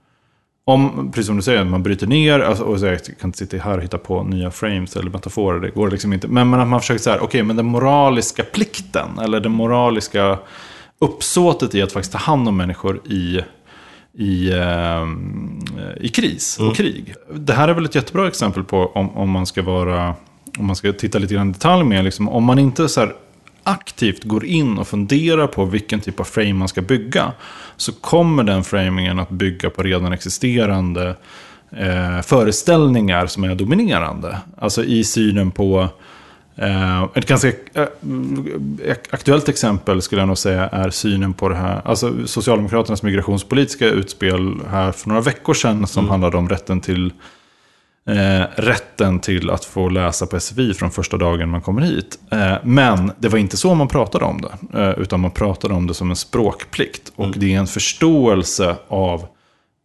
[0.66, 3.56] om, precis som du säger, man bryter ner, alltså, och så jag kan inte sitta
[3.56, 6.28] här och hitta på nya frames eller metaforer, det går liksom inte.
[6.28, 10.38] Men, men att man försöker så här, okej, men den moraliska plikten, eller det moraliska
[10.98, 13.40] uppsåtet i att faktiskt ta hand om människor i,
[14.18, 15.06] i, eh,
[16.00, 17.14] i kris och krig.
[17.34, 20.14] Det här är väl ett jättebra exempel på om, om man ska vara,
[20.58, 23.14] om man ska titta lite grann i detalj med, liksom, om man inte så här
[23.64, 27.32] aktivt går in och funderar på vilken typ av frame man ska bygga,
[27.76, 31.16] så kommer den framingen att bygga på redan existerande
[31.70, 34.38] eh, föreställningar som är dominerande.
[34.56, 35.88] Alltså i synen på
[36.56, 37.86] Eh, ett ganska eh,
[39.10, 41.82] aktuellt exempel skulle jag nog säga är synen på det här.
[41.84, 47.12] Alltså Socialdemokraternas migrationspolitiska utspel här för några veckor sedan som handlade om rätten till
[48.08, 52.18] eh, rätten till att få läsa på SFI från första dagen man kommer hit.
[52.30, 54.78] Eh, men det var inte så man pratade om det.
[54.80, 57.12] Eh, utan man pratade om det som en språkplikt.
[57.16, 59.26] Och det är en förståelse av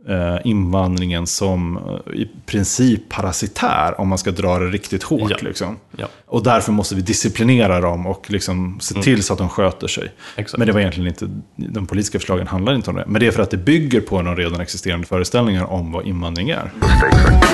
[0.08, 5.32] eh, invandringen som eh, i princip parasitär, om man ska dra det riktigt hårt.
[5.32, 5.38] Ja.
[5.42, 5.78] Liksom.
[5.98, 6.08] Ja.
[6.26, 10.12] Och därför måste vi disciplinera dem och liksom se till så att de sköter sig.
[10.36, 10.58] Exakt.
[10.58, 13.06] Men det var egentligen inte, de politiska förslagen handlar inte om det.
[13.08, 16.50] Men det är för att det bygger på någon redan existerande föreställningar om vad invandring
[16.50, 16.72] är.
[16.82, 17.49] The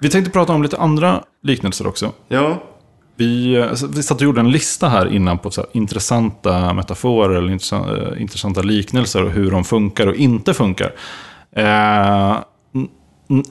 [0.00, 2.12] Vi tänkte prata om lite andra liknelser också.
[2.28, 2.62] Ja,
[3.16, 6.74] Vi, eh, så vi satt och gjorde en lista här innan på så här intressanta
[6.74, 10.92] metaforer eller intressanta, eh, intressanta liknelser och hur de funkar och inte funkar.
[11.56, 12.36] Eh,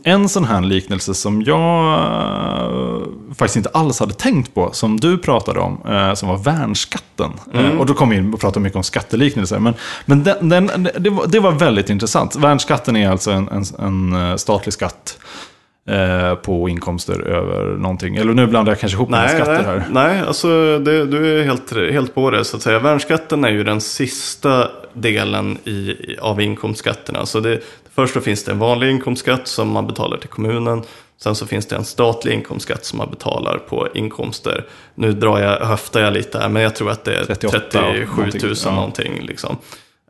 [0.04, 3.02] en sån här liknelse som jag eh,
[3.36, 5.78] faktiskt inte alls hade tänkt på, som du pratade om,
[6.16, 7.32] som var värnskatten.
[7.54, 9.60] Eh, och då kom vi in och pratade mycket om skatteliknelser.
[9.60, 9.74] Men,
[10.06, 12.36] men den, den, det, var, det var väldigt intressant.
[12.36, 15.18] Värnskatten är alltså en, en, en statlig skatt
[15.90, 18.16] eh, på inkomster över någonting.
[18.16, 19.84] Eller nu blandar jag kanske ihop nej, skatter här.
[19.90, 22.80] nej alltså det, du är helt, helt på det så att säga.
[22.80, 27.26] Värnskatten är ju den sista delen i, av inkomstskatterna.
[27.26, 27.60] Så det,
[27.96, 30.84] först så finns det en vanlig inkomstskatt som man betalar till kommunen.
[31.18, 34.66] Sen så finns det en statlig inkomstskatt som man betalar på inkomster.
[34.96, 38.06] Nu drar jag, höftar jag lite här, men jag tror att det är 38 37
[38.16, 38.72] någonting, 000 ja.
[38.72, 39.22] någonting.
[39.22, 39.58] Liksom.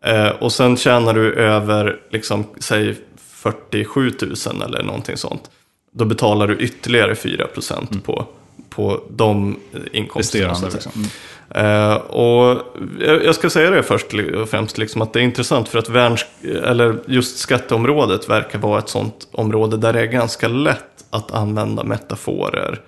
[0.03, 5.49] Eh, och sen tjänar du över, liksom, säg 47 000 eller någonting sånt.
[5.97, 8.25] Då betalar du ytterligare 4 procent på,
[8.69, 9.59] på de
[9.91, 10.57] inkomsterna.
[10.73, 10.91] Liksom.
[10.95, 11.07] Mm.
[11.49, 12.61] Eh, och
[12.99, 16.25] jag, ska säga det först och främst, liksom, att det är intressant för att värns,
[16.63, 21.83] eller just skatteområdet verkar vara ett sånt område där det är ganska lätt att använda
[21.83, 22.81] metaforer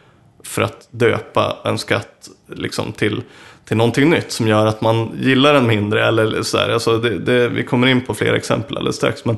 [0.43, 3.21] för att döpa en skatt liksom, till,
[3.65, 6.07] till någonting nytt som gör att man gillar den mindre.
[6.07, 6.69] Eller så här.
[6.69, 9.25] Alltså, det, det, vi kommer in på fler exempel alldeles strax.
[9.25, 9.37] Men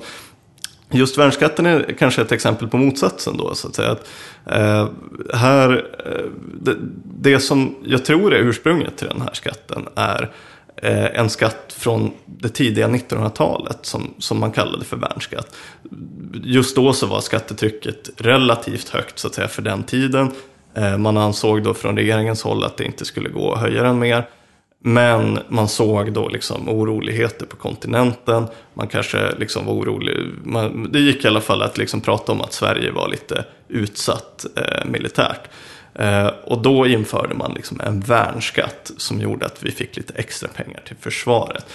[0.92, 3.92] Just värnskatten är kanske ett exempel på motsatsen då, så att säga.
[3.92, 4.10] Att,
[4.46, 4.88] eh,
[5.34, 6.26] här, eh,
[6.62, 10.30] det, det som jag tror är ursprunget till den här skatten är
[10.76, 15.56] eh, en skatt från det tidiga 1900-talet som, som man kallade för värnskatt.
[16.44, 20.32] Just då så var skattetrycket relativt högt så att säga för den tiden.
[20.74, 24.00] Eh, man ansåg då från regeringens håll att det inte skulle gå att höja den
[24.00, 24.28] mer.
[24.84, 28.48] Men man såg då liksom oroligheter på kontinenten.
[28.74, 30.18] Man kanske liksom var orolig.
[30.44, 34.46] Man, det gick i alla fall att liksom prata om att Sverige var lite utsatt
[34.56, 35.50] eh, militärt.
[35.96, 40.50] Eh, och då införde man liksom en värnskatt som gjorde att vi fick lite extra
[40.50, 41.66] pengar till försvaret.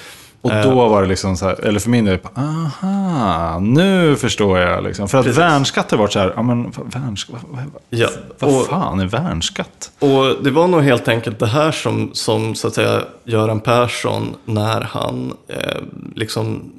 [0.44, 4.85] Och då var det liksom så här, eller för min del, aha, nu förstår jag.
[4.85, 5.09] Liksom.
[5.09, 5.38] För att Precis.
[5.40, 9.07] värnskatt har varit så här, ja men värnskatt, vad, vad, Ja, vad och- fan är
[9.07, 9.90] värnskatt?
[9.98, 14.35] Och det var nog helt enkelt det här som, som så att säga, Göran Persson,
[14.44, 15.83] när han eh,
[16.14, 16.72] liksom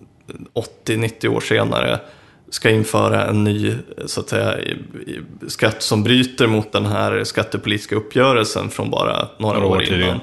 [0.87, 1.99] 80-90 år senare
[2.49, 3.73] ska införa en ny
[4.05, 4.53] så att säga,
[5.47, 10.19] skatt som bryter mot den här skattepolitiska uppgörelsen från bara några, Några år år innan.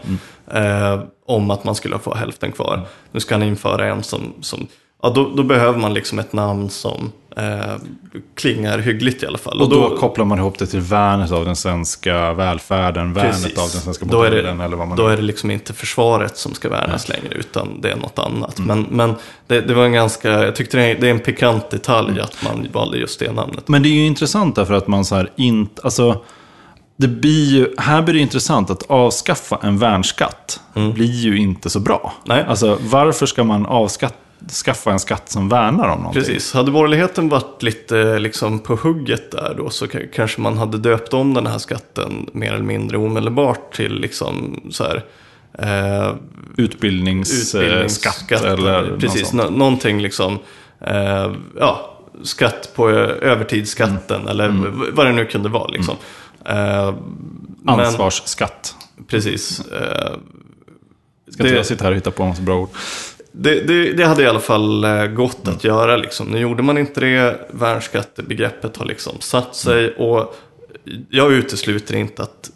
[0.52, 2.80] Eh, om att man skulle få hälften kvar.
[3.12, 4.66] Nu ska han införa en som, som
[5.02, 7.74] ja, då, då behöver man liksom ett namn som eh,
[8.34, 9.60] klingar hyggligt i alla fall.
[9.60, 13.58] Och då kopplar man ihop det till värnet av den svenska välfärden, värnet Precis.
[13.58, 15.72] av den svenska då är, modellen det, eller vad man då är det liksom inte
[15.72, 18.58] försvaret som ska värnas längre, utan det är något annat.
[18.58, 19.14] Men, men
[19.46, 22.98] det, det var en ganska, jag tyckte det är, en pikant detalj att man valde
[22.98, 23.68] just det namnet.
[23.68, 26.24] Men det är ju intressant därför att man så här inte, alltså,
[27.02, 30.60] det blir ju, här blir det intressant att avskaffa en värnskatt
[30.94, 32.12] blir ju inte så bra.
[32.24, 32.44] Nej.
[32.48, 36.22] Alltså varför ska man avskaffa en skatt som värnar om någonting?
[36.22, 41.14] Precis, hade borgerligheten varit lite liksom på hugget där då så kanske man hade döpt
[41.14, 45.04] om den här skatten mer eller mindre omedelbart till liksom så här,
[45.58, 46.14] eh,
[46.56, 48.30] Utbildningsskatt utbildningsskatt.
[48.44, 49.42] eller något Precis, sånt.
[49.42, 50.38] nå- någonting liksom,
[50.86, 51.88] eh, ja,
[52.22, 54.28] skatt på ö- övertidsskatten Mm.
[54.28, 55.96] eller v- vad det nu kunde vara liksom.
[56.46, 56.94] Eh,
[57.62, 58.74] men- Ansvarsskatt.
[59.08, 59.60] Precis.
[59.60, 60.16] Eh,
[61.30, 62.68] Ska inte jag sitta här och hitta på en massa bra ord?
[63.32, 65.96] det, det, det hade i alla fall eh, gått att göra.
[65.96, 66.26] Liksom.
[66.26, 67.48] Nu gjorde man inte det.
[67.50, 69.94] Värnskattebegreppet har liksom satt sig.
[69.94, 70.34] Och
[71.10, 72.50] jag utesluter inte att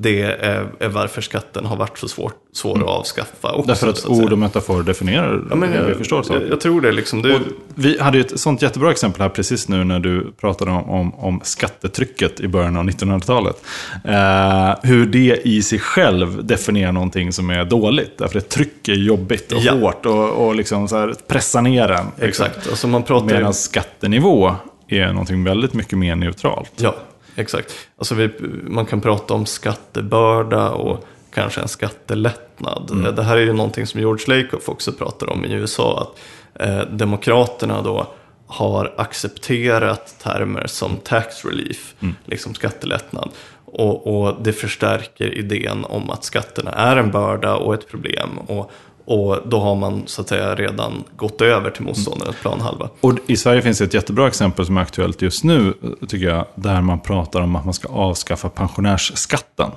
[0.00, 3.52] det är, är varför skatten har varit så svår, svår att avskaffa.
[3.52, 6.22] Också, Därför att ord och metafor definierar Ja, men det vi jag, förstår.
[6.22, 6.32] Så.
[6.32, 6.92] jag, jag tror det.
[6.92, 7.22] Liksom.
[7.22, 7.40] det
[7.74, 11.40] vi hade ett sånt jättebra exempel här precis nu när du pratade om, om, om
[11.44, 13.62] skattetrycket i början av 1900-talet.
[14.04, 18.18] Eh, hur det i sig själv definierar någonting som är dåligt.
[18.18, 19.72] Därför att tryck är jobbigt och Ja.
[19.72, 22.04] hårt och, och liksom så här pressa ner den.
[22.06, 22.28] Liksom.
[22.28, 22.68] exakt.
[22.70, 24.54] Alltså man pratar Medan skattenivå
[24.88, 26.72] är någonting väldigt mycket mer neutralt.
[26.76, 26.94] Ja,
[27.38, 27.74] exakt.
[27.98, 28.30] Alltså vi,
[28.66, 32.90] man kan prata om skattebörda och kanske en skattelättnad.
[32.90, 33.14] Mm.
[33.14, 36.00] Det här är ju någonting som George Lakoff också pratar om i USA.
[36.00, 36.20] Att
[36.62, 38.06] eh, Demokraterna då
[38.46, 42.14] har accepterat termer som tax relief, Mm.
[42.24, 43.30] liksom skattelättnad.
[43.64, 48.38] Och, och det förstärker idén om att skatterna är en börda och ett problem.
[48.38, 48.70] Och,
[49.08, 52.88] och då har man så att säga redan gått över till motståndarens planhalva.
[53.00, 55.74] Och i Sverige finns det ett jättebra exempel som är aktuellt just nu,
[56.08, 59.70] tycker jag, där man pratar om att man ska avskaffa pensionärsskatten.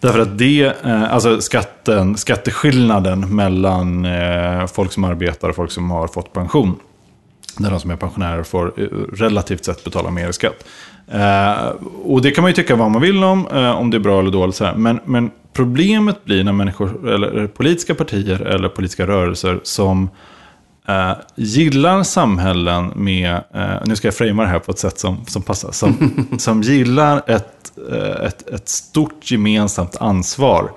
[0.00, 5.90] Därför att det, eh, alltså skatten, skatteskillnaden mellan eh, folk som arbetar och folk som
[5.90, 6.76] har fått pension.
[7.58, 10.64] Där de som är pensionärer får eh, relativt sett betala mer i skatt.
[12.04, 13.46] Och det kan man ju tycka vad man vill om,
[13.76, 14.56] om det är bra eller dåligt.
[14.56, 14.74] Så här.
[14.74, 20.10] Men, men problemet blir när människor, eller politiska partier eller politiska rörelser som
[20.88, 25.26] eh, gillar samhällen med, eh, nu ska jag framea det här på ett sätt som,
[25.26, 30.70] som passar, som, som gillar ett, eh, ett, ett stort gemensamt ansvar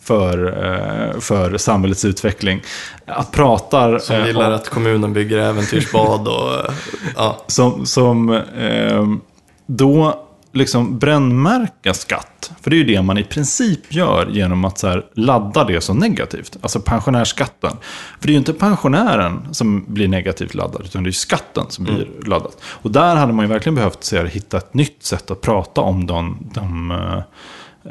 [0.00, 2.62] för, eh, för samhällets utveckling.
[3.06, 3.98] Att pratar...
[3.98, 6.74] Som eh, gillar att kommunen bygger äventyrsbad och eh,
[7.16, 9.06] ja, som, som eh,
[9.66, 12.52] då liksom brännmärka skatt.
[12.60, 15.80] För det är ju det man i princip gör genom att så här, ladda det
[15.80, 16.56] som negativt.
[16.60, 17.76] Alltså pensionärsskatten.
[18.20, 21.84] För det är ju inte pensionären som blir negativt laddad, utan det är skatten som
[21.84, 22.52] blir laddad.
[22.64, 26.06] Och där hade man ju verkligen behövt se, hitta ett nytt sätt att prata om
[26.06, 26.90] de, de,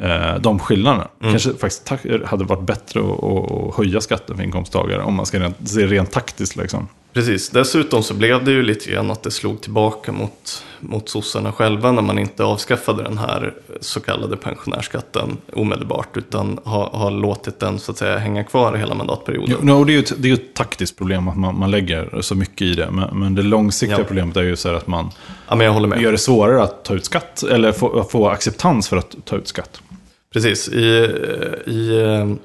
[0.02, 1.08] eh, de skillnaderna.
[1.21, 1.91] Kanske faktiskt
[2.26, 6.56] hade varit bättre att höja skatten för inkomsttagare, om man ska rent, se rent taktiskt.
[6.56, 6.88] Liksom.
[7.13, 11.52] Precis, dessutom så blev det ju lite grann att det slog tillbaka mot, mot sossarna
[11.52, 17.60] själva när man inte avskaffade den här så kallade pensionärsskatten omedelbart utan har, har låtit
[17.60, 19.56] den så att säga hänga kvar hela mandatperioden.
[19.60, 22.21] Jo, no, det är ju ett, det är ett taktiskt problem att man, man lägger
[22.21, 22.91] så mycket i det.
[22.91, 24.04] Men, men det långsiktiga Ja.
[24.04, 25.12] problemet är ju så här att man
[25.50, 25.63] Ja,
[25.97, 27.43] gör det svårare att ta ut skatt.
[27.43, 29.82] Eller få, få acceptans för att ta ut skatt.
[30.34, 30.86] Precis, i,
[31.65, 32.38] i,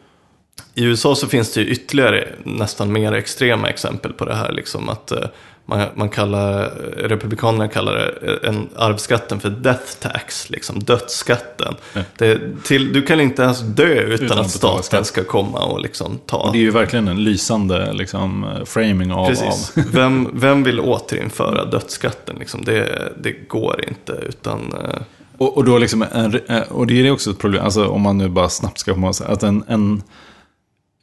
[0.74, 4.52] i USA så finns det ju ytterligare nästan mer extrema exempel på det här.
[4.52, 5.24] Liksom att eh,
[5.66, 11.74] man, man kallar, Republikanerna kallar det en arvsskatten för death tax, liksom dödsskatten.
[12.18, 16.18] Det, till, du kan inte ens dö utan, Utan att staten ska komma och liksom
[16.26, 16.50] ta.
[16.52, 19.26] Det är ju verkligen en lysande liksom, framing av...
[19.28, 19.72] Precis.
[19.76, 22.36] av Vem, vem vill återinföra dödsskatten?
[22.38, 22.64] Liksom?
[22.64, 24.12] Det, det går inte.
[24.12, 25.00] Utan, eh,
[25.38, 28.18] och, och, då liksom en, eh, och det är också ett problem, alltså, om man
[28.18, 30.02] nu bara snabbt ska komma att en, en,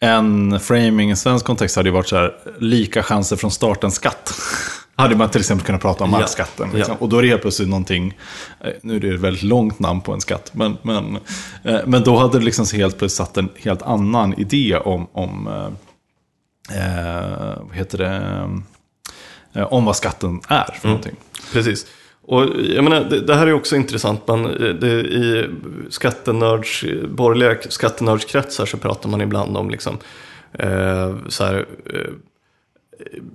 [0.04, 4.34] en framing i svensk kontext hade ju varit så här, lika chanser från starten skatt.
[4.96, 6.18] hade man till exempel kunnat prata om Ja.
[6.18, 6.70] arvsskatten.
[6.74, 6.96] Liksom.
[7.00, 7.04] Ja.
[7.04, 8.18] Och då är det helt plötsligt någonting,
[8.62, 11.18] eh, nu är det ett väldigt långt namn på en skatt, men, men,
[11.64, 15.48] eh, men då hade det liksom helt plötsligt satt en helt annan idé om, om
[15.48, 15.68] eh,
[16.78, 21.16] eh, vad heter det, om vad skatten är för någonting.
[21.54, 21.86] Precis.
[22.26, 22.44] Och
[22.76, 24.28] jag menar, det, det här är också intressant.
[24.28, 24.44] Man,
[24.82, 25.50] det, I
[25.90, 29.98] skattenörds, borgerliga skattenördskretsar så pratar man ibland om liksom,
[30.54, 32.12] eh, så här, eh,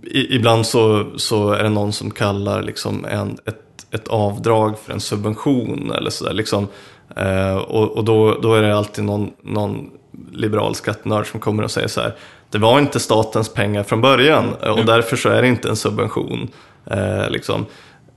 [0.02, 4.92] i, ibland så, så är det någon som kallar liksom en, ett, ett avdrag för
[4.92, 6.32] en subvention eller sådär.
[6.32, 6.68] Liksom.
[7.16, 9.90] Eh, och och då, då är det alltid någon, någon
[10.32, 12.14] liberal skattenörd som kommer och säger så här.
[12.50, 16.48] Det var inte statens pengar från början och därför så är det inte en subvention.
[16.90, 17.66] Eh, liksom.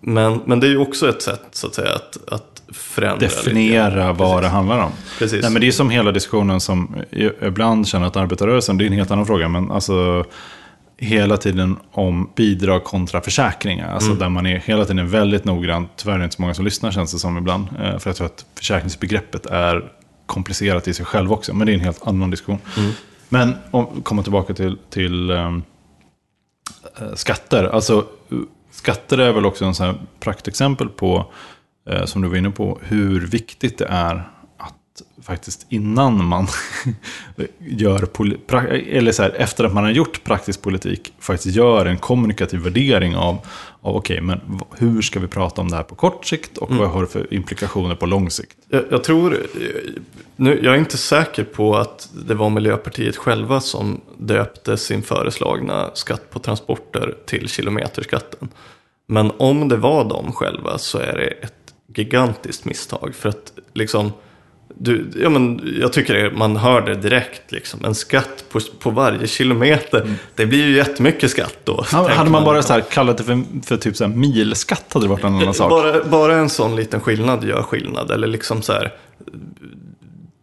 [0.01, 3.19] Men, men det är ju också ett sätt så att säga att, att förändra.
[3.19, 4.17] lite definiera grann.
[4.17, 4.41] vad Precis.
[4.41, 4.91] det handlar om.
[5.19, 5.41] Precis.
[5.41, 6.95] Nej, men det är som hela diskussionen som
[7.41, 10.25] ibland känner att arbetarrörelsen, det är en helt annan fråga, men alltså
[10.97, 13.93] hela tiden om bidrag kontra försäkringar.
[13.93, 15.87] Alltså där man är hela tiden väldigt noggrann.
[15.95, 17.67] Tyvärr är det inte så många som lyssnar känns det som ibland.
[17.83, 19.91] Eh, För jag tror att försäkringsbegreppet är
[20.25, 21.53] komplicerat i sig själv också.
[21.53, 22.57] Men det är en helt annan diskussion.
[23.29, 25.57] Men om komma tillbaka till, till eh,
[27.13, 27.63] skatter.
[27.63, 28.05] Alltså,
[28.71, 31.31] skatter är väl också en sån här praktexempel på,
[31.89, 34.29] eh, som du var inne på, hur viktigt det är
[35.23, 36.47] faktiskt innan man
[37.59, 38.07] gör,
[38.89, 43.15] eller så här, efter att man har gjort praktisk politik, faktiskt gör en kommunikativ värdering
[43.15, 43.37] av,
[43.81, 46.75] av okej, men v- hur ska vi prata om det här på kort sikt och
[46.75, 48.57] vad har det för implikationer på lång sikt?
[48.69, 49.37] Jag, jag tror,
[50.35, 55.91] nu, jag är inte säker på att det var Miljöpartiet själva som döpte sin föreslagna
[55.93, 58.49] skatt på transporter till kilometerskatten.
[59.07, 61.53] Men om det var de själva så är det ett
[61.95, 63.15] gigantiskt misstag.
[63.15, 64.11] För att liksom,
[64.77, 67.51] du, ja, men jag tycker det, man hör det direkt.
[67.51, 67.85] Liksom.
[67.85, 71.85] En skatt på, på varje kilometer, det blir ju jättemycket skatt då.
[71.91, 75.05] Ja, hade man bara så här kallat det för, för typ så här milskatt hade
[75.05, 75.69] det varit en annan sak.
[75.69, 78.11] Bara, bara en sån liten skillnad gör skillnad.
[78.11, 78.93] Eller liksom så här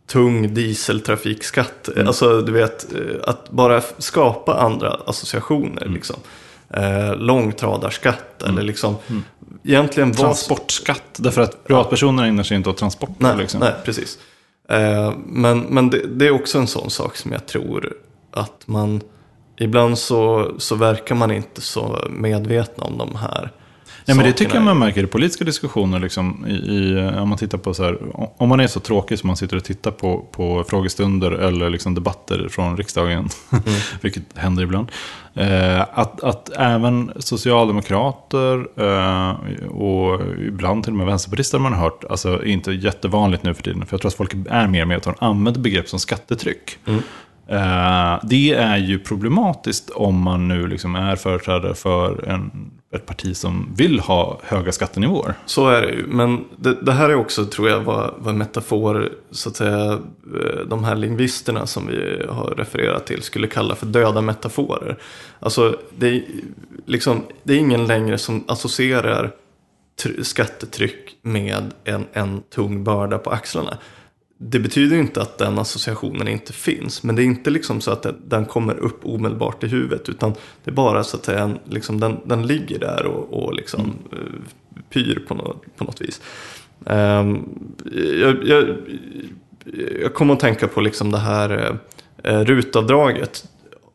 [0.06, 1.88] tung dieseltrafikskatt.
[1.88, 2.06] Mm.
[2.06, 5.82] Alltså du vet, eh, att bara skapa andra associationer.
[5.82, 5.94] Mm.
[5.94, 6.16] Liksom.
[6.70, 8.96] Eh, långtradarskatt eller liksom,
[9.64, 10.18] egentligen vad...
[10.18, 13.14] Transportskatt, därför att privatpersoner ägnar sig inte åt transporter.
[13.18, 13.60] Nej, liksom.
[13.60, 14.18] nej precis.
[14.68, 17.92] Eh, men men det, det är också en sån sak som jag tror
[18.30, 19.00] att man...
[19.60, 23.52] Ibland så, så verkar man inte så medvetna om de här
[24.08, 25.98] Nej, men det tycker jag man märker i politiska diskussioner.
[25.98, 27.98] Liksom, i, i, om man tittar på så här,
[28.36, 31.94] om man är så tråkig som man sitter och tittar på, på frågestunder eller liksom
[31.94, 33.28] debatter från riksdagen,
[34.00, 34.90] vilket händer ibland.
[35.34, 42.04] Eh, att, att även socialdemokrater eh, och ibland till och med vänsterpartister man har hört,
[42.10, 45.02] alltså inte jättevanligt nu för tiden, för jag tror att folk är mer med att
[45.02, 46.78] de använder begrepp som skattetryck.
[47.48, 53.36] Eh, det är ju problematiskt om man nu liksom är företrädare för en, ett parti
[53.36, 55.34] som vill ha höga skattenivåer.
[55.46, 56.06] Så är det ju.
[56.06, 60.60] Men det, det här är också, tror jag, vad, vad metafor, så att säga, eh,
[60.66, 64.98] de här lingvisterna som vi har refererat till skulle kalla för döda metaforer.
[65.40, 66.24] Alltså, det är,
[66.86, 69.30] liksom, det är ingen längre som associerar
[70.02, 73.78] tr- skattetryck med en, en tung börda på axlarna.
[74.40, 77.02] Det betyder inte att den associationen inte finns.
[77.02, 80.08] Men det är inte liksom så att den, kommer upp omedelbart i huvudet.
[80.08, 80.34] Utan
[80.64, 83.94] det är bara så att säga, en, liksom, den, den ligger där och, och liksom,
[84.12, 84.18] eh,
[84.90, 86.20] pyr på något, på något vis.
[86.86, 87.48] Ehm,
[88.20, 88.76] jag, jag,
[90.02, 91.78] jag kommer att tänka på liksom det här
[92.22, 93.48] eh, rutavdraget.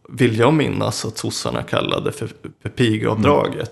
[0.09, 2.29] Vill jag minnas att sossarna kallade för,
[2.61, 3.71] för pigavdraget.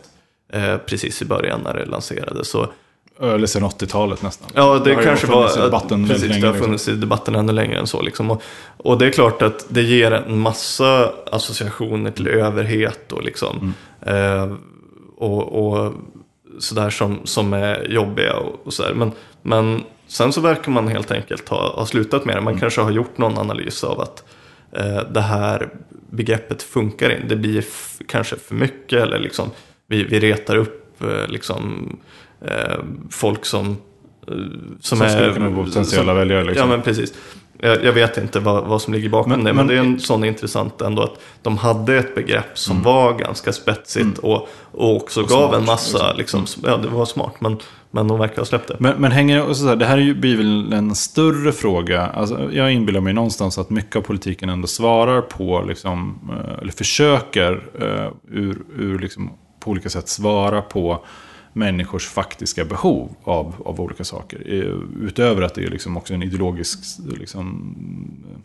[0.53, 2.49] Eh, precis i början när det lanserades.
[2.49, 2.74] Så,
[3.22, 4.49] Eller sen 80-talet nästan.
[4.53, 5.63] Ja, det, ju kanske var...
[5.63, 8.01] debatten precis, det har länge, funnits i debatten ännu längre än så.
[8.01, 8.32] Liksom.
[8.32, 8.43] Och,
[8.78, 13.74] och det är klart att det ger en massa associationer till överhet och liksom...
[14.01, 14.53] Eh,
[15.17, 15.93] och, och
[16.59, 18.93] sådär som, som är jobbiga och, och sådär.
[18.93, 19.11] Men,
[19.41, 22.41] men sen så verkar man helt enkelt ha, ha slutat med det.
[22.41, 24.24] Man kanske har gjort någon analys av att
[24.72, 25.69] eh, det här
[26.09, 27.28] begreppet funkar inte.
[27.28, 27.65] Det blir
[28.07, 29.49] kanske för mycket eller liksom
[29.88, 31.89] vi, vi retar upp eh, liksom,
[33.09, 33.75] folk som, eh,
[34.79, 36.69] som, Som skulle kunna vara potentiella väljare, liksom.
[36.69, 37.13] Ja men precis.
[37.63, 39.79] Jag, jag vet inte vad, vad som ligger bakom Men- det, men, men- det är
[39.79, 44.95] en sån intressant ändå att de hade ett begrepp som var ganska spetsigt och, och
[44.95, 47.57] också gav smart, en massa, liksom, ja det var smart, men,
[47.91, 48.75] men de verkar ha släppt det.
[48.79, 52.05] Men, men hänger och så här, det här är ju, blir väl en större fråga.
[52.05, 56.71] Alltså, jag inbillar mig någonstans att mycket av politiken ändå svarar på, liksom, eh, eller
[56.71, 61.05] försöker eh, ur, ur liksom, på olika sätt svara på
[61.54, 64.43] människors faktiska behov av, av olika saker.
[64.45, 66.80] Eh, utöver att det är liksom också en ideologisk
[67.20, 67.76] liksom,
[68.32, 68.39] eh,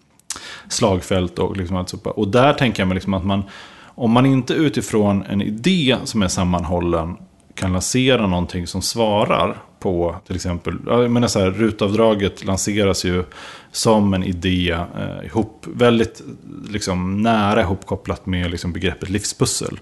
[0.69, 1.99] slagfält och liksom allt så.
[1.99, 3.43] Och där tänker jag mig liksom att man,
[3.85, 7.17] om man inte utifrån en idé som är sammanhållen
[7.55, 13.25] kan lansera någonting som svarar på till exempel, jag menar så här, rutavdraget lanseras ju
[13.73, 16.23] som en idé eh, ihop, väldigt
[16.71, 19.81] liksom, nära ihopkopplat med liksom, begreppet livspussel.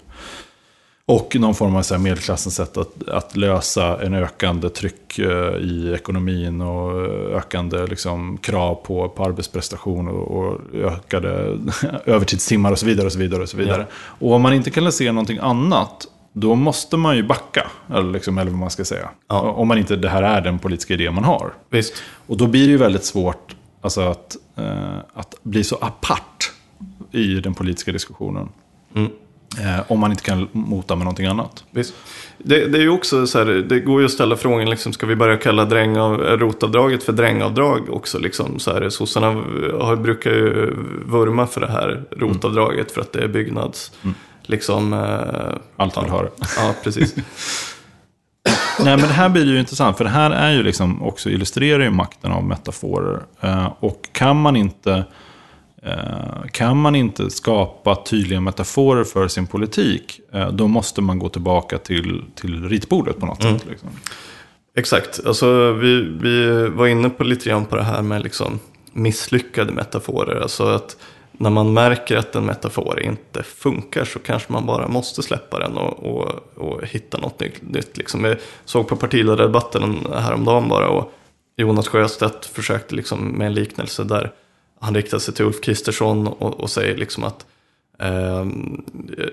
[1.07, 5.55] Och någon form av så här, medelklassens sätt att, att lösa en ökande tryck eh,
[5.55, 11.57] i ekonomin och eh, ökande liksom, krav på, på arbetsprestation och, och ökade
[12.05, 13.05] övertidstimmar och så vidare.
[13.05, 13.87] Och så vidare, och så vidare.
[13.95, 17.67] Och om man inte kan se någonting annat, då måste man ju backa.
[17.89, 19.09] Eller, liksom, eller vad man ska säga.
[19.27, 19.39] Ja.
[19.39, 21.53] Om man inte det här är den politiska idé man har.
[21.69, 21.93] Visst.
[22.27, 26.51] Och då blir det ju väldigt svårt alltså, att, eh, att bli så apart
[27.11, 28.49] i den politiska diskussionen.
[28.95, 29.11] Mm.
[29.59, 31.63] Eh, om man inte kan mota med någonting annat.
[31.71, 31.93] Visst.
[32.37, 35.05] Det, det är ju också så här, det går ju att ställa frågan, liksom, ska
[35.05, 38.19] vi börja kalla drängav, rotavdraget för drängavdrag också?
[38.19, 39.27] Liksom, så här, sossarna
[39.79, 40.73] har, brukar ju
[41.05, 43.91] vurma för det här rotavdraget för att det är byggnads...
[44.47, 46.11] Liksom, eh, Allt vill ja.
[46.11, 46.29] ha det.
[46.57, 47.15] Ja, precis.
[48.79, 51.83] Nej, men det här blir ju intressant, för det här är ju liksom också illustrerar
[51.83, 53.21] ju makten av metaforer.
[53.41, 55.05] Eh, och kan man inte
[56.51, 61.77] kan man inte skapa tydliga metaforer för sin politik, eh, då måste man gå tillbaka
[61.77, 63.65] till, till ritbordet på något sätt.
[63.69, 63.89] Liksom.
[64.77, 68.59] Exakt, alltså vi, vi var inne på lite grann på det här med liksom
[68.91, 70.41] misslyckade metaforer.
[70.41, 70.97] Alltså att
[71.31, 75.77] när man märker att en metafor inte funkar så kanske man bara måste släppa den
[75.77, 77.61] och, och, och hitta något nytt.
[77.61, 78.23] nytt liksom.
[78.23, 81.13] Jag såg på partiledardebatten häromdagen bara och
[81.57, 84.31] Jonas Sjöstedt försökte liksom med en liknelse där
[84.85, 87.45] han riktar sig till Ulf Kristersson och, och säger liksom att
[87.99, 88.83] ehm,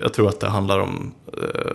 [0.01, 1.71] jag tror att det handlar om eh,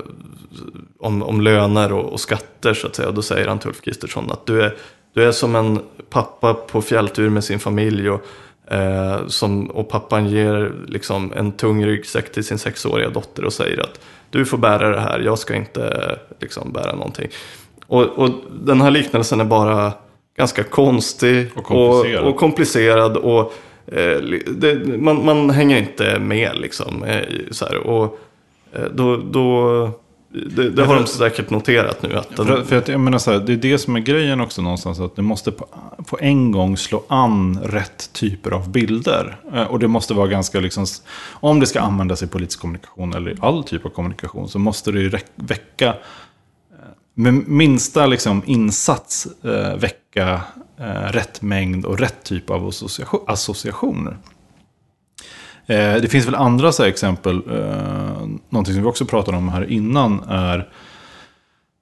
[0.99, 3.09] om, om löner och, och skatter så att säga.
[3.09, 4.77] Och då säger han till Ulf Kristersson att du är,
[5.15, 8.27] du är som en pappa på fjälltur med sin familj och,
[8.73, 13.81] eh, som, och pappan ger liksom en tung ryggsäck till sin sexåriga dotter och säger
[13.81, 14.01] att
[14.31, 17.29] du får bära det här, jag ska inte liksom, bära någonting.
[17.87, 19.93] Och, och den här liknelsen är bara
[20.37, 22.25] ganska konstig Och komplicerad.
[22.25, 23.49] och, och komplicerad och eh,
[24.57, 27.05] det, man, man hänger inte med liksom.
[27.05, 28.19] Eh, så här, och
[28.73, 29.91] eh, då, då,
[30.29, 32.17] det, det har de säkert noterat nu.
[32.17, 34.41] Att den, För, för att, jag menar så här, det är det som är grejen
[34.41, 35.01] också någonstans.
[35.01, 35.67] Att det måste på,
[36.07, 39.37] på en gång slå an rätt typer av bilder.
[39.55, 40.87] Eh, Och det måste vara ganska, liksom,
[41.31, 44.49] om det ska användas i politisk kommunikation eller i all typ av kommunikation.
[44.49, 45.95] Så måste det ju väcka, eh,
[47.15, 50.41] med minsta liksom, insats eh, väcka eh,
[50.81, 54.17] Eh, rätt mängd och rätt typ av association, associationer.
[55.67, 57.37] Eh, det finns väl andra så här, exempel.
[57.37, 60.69] Eh, någonting som vi också pratade om här innan är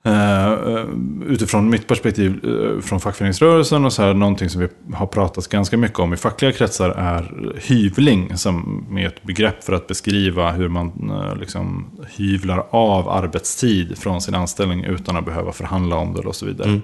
[0.05, 0.85] eh, eh,
[1.27, 2.41] utifrån mitt perspektiv
[2.83, 6.53] från fackföreningsrörelsen och så här, någonting som vi har pratat ganska mycket om i fackliga
[6.53, 11.87] kretsar är hyvling som är ett begrepp för att beskriva hur man liksom
[12.17, 16.69] hyvlar av arbetstid från sin anställning utan att behöva förhandla om det och så vidare.
[16.69, 16.83] Mm.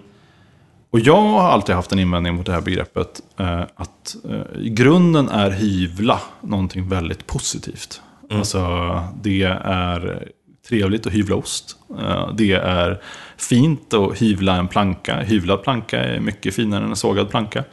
[0.92, 3.20] Och jag har alltid haft en invändning mot det här begreppet.
[3.36, 8.00] Eh, att eh, i grunden är hyvla någonting väldigt positivt.
[8.30, 8.60] Alltså
[9.22, 10.28] det är
[10.68, 11.76] trevligt att hyvla ost.
[12.00, 13.00] Eh, det är
[13.36, 15.20] fint att hyvla en planka.
[15.20, 17.64] Hyvlad planka är mycket finare än en sågad planka.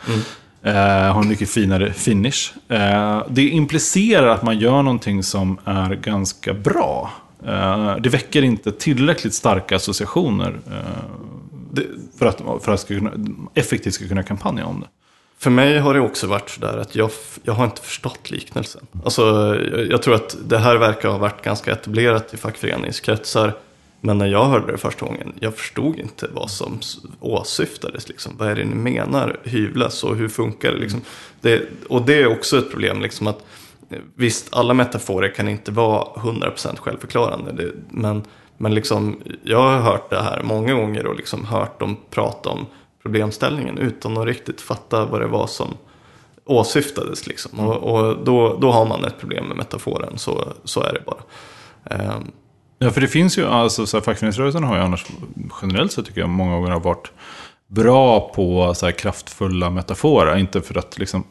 [0.64, 2.54] Eh, har en mycket finare finish.
[2.68, 7.12] Eh, det implicerar att man gör någonting som är ganska bra.
[7.46, 10.60] Eh, det väcker inte tillräckligt starka associationer
[12.20, 13.12] för att, för att ska kunna,
[13.54, 14.88] effektivt ska kunna kampanja om det.
[15.38, 17.10] För mig har det också varit sådär att jag,
[17.44, 18.88] jag har inte förstått liknelsen.
[19.04, 19.22] Alltså,
[19.72, 23.54] jag, jag tror att det här verkar ha varit ganska etablerat i fackföreningskretsar.
[24.02, 26.80] Men när jag hörde det första gången, jag förstod inte vad som
[27.20, 28.10] åsyftades.
[28.10, 28.34] Liksom.
[28.38, 30.78] Vad är det ni menar hyvlas och hur funkar det?
[30.78, 31.02] Liksom?
[31.42, 31.62] det?
[31.90, 33.02] Och det är också ett problem.
[33.02, 33.46] Liksom, att
[33.90, 37.52] eh, Visst, alla metaforer kan inte vara 100% självförklarande.
[37.52, 38.24] Det, men
[38.62, 42.66] men liksom, jag har hört det här många gånger och liksom hört dem prata om
[43.02, 45.78] problemställningen utan att riktigt fatta vad det var som
[46.46, 47.28] åsyftades.
[47.28, 47.60] Liksom.
[47.60, 51.22] Och, och då, då har man ett problem med metaforen, så, så är det bara.
[51.96, 52.32] Ehm,
[52.82, 55.06] Ja, för det finns ju, alltså så här, fackföreningsrörelsen har ju annars
[55.62, 57.12] generellt sett tycker jag många gånger har varit
[57.70, 60.38] bra på så kraftfulla metaforer.
[60.38, 61.24] Inte för att liksom,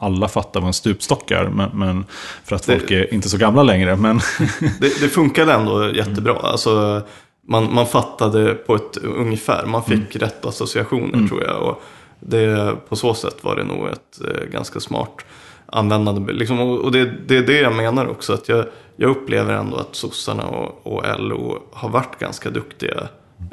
[0.00, 2.04] alla fattar vad en stupstock är, men, men
[2.44, 3.96] för att folk är inte så gamla längre.
[3.96, 4.20] Men
[4.80, 6.36] det, det funkade ändå jättebra.
[6.42, 7.02] Alltså,
[7.48, 11.62] man, man fattade på ett ungefär, man fick rätt associationer tror jag.
[11.62, 11.82] Och
[12.20, 15.24] det, på så sätt var det nog ett eh, ganska smart
[15.66, 16.32] användande.
[16.32, 18.64] Liksom, och och det, det är det jag menar också, att jag,
[18.96, 23.08] jag upplever ändå att sossarna och, och LO har varit ganska duktiga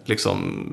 [0.06, 0.66] liksom,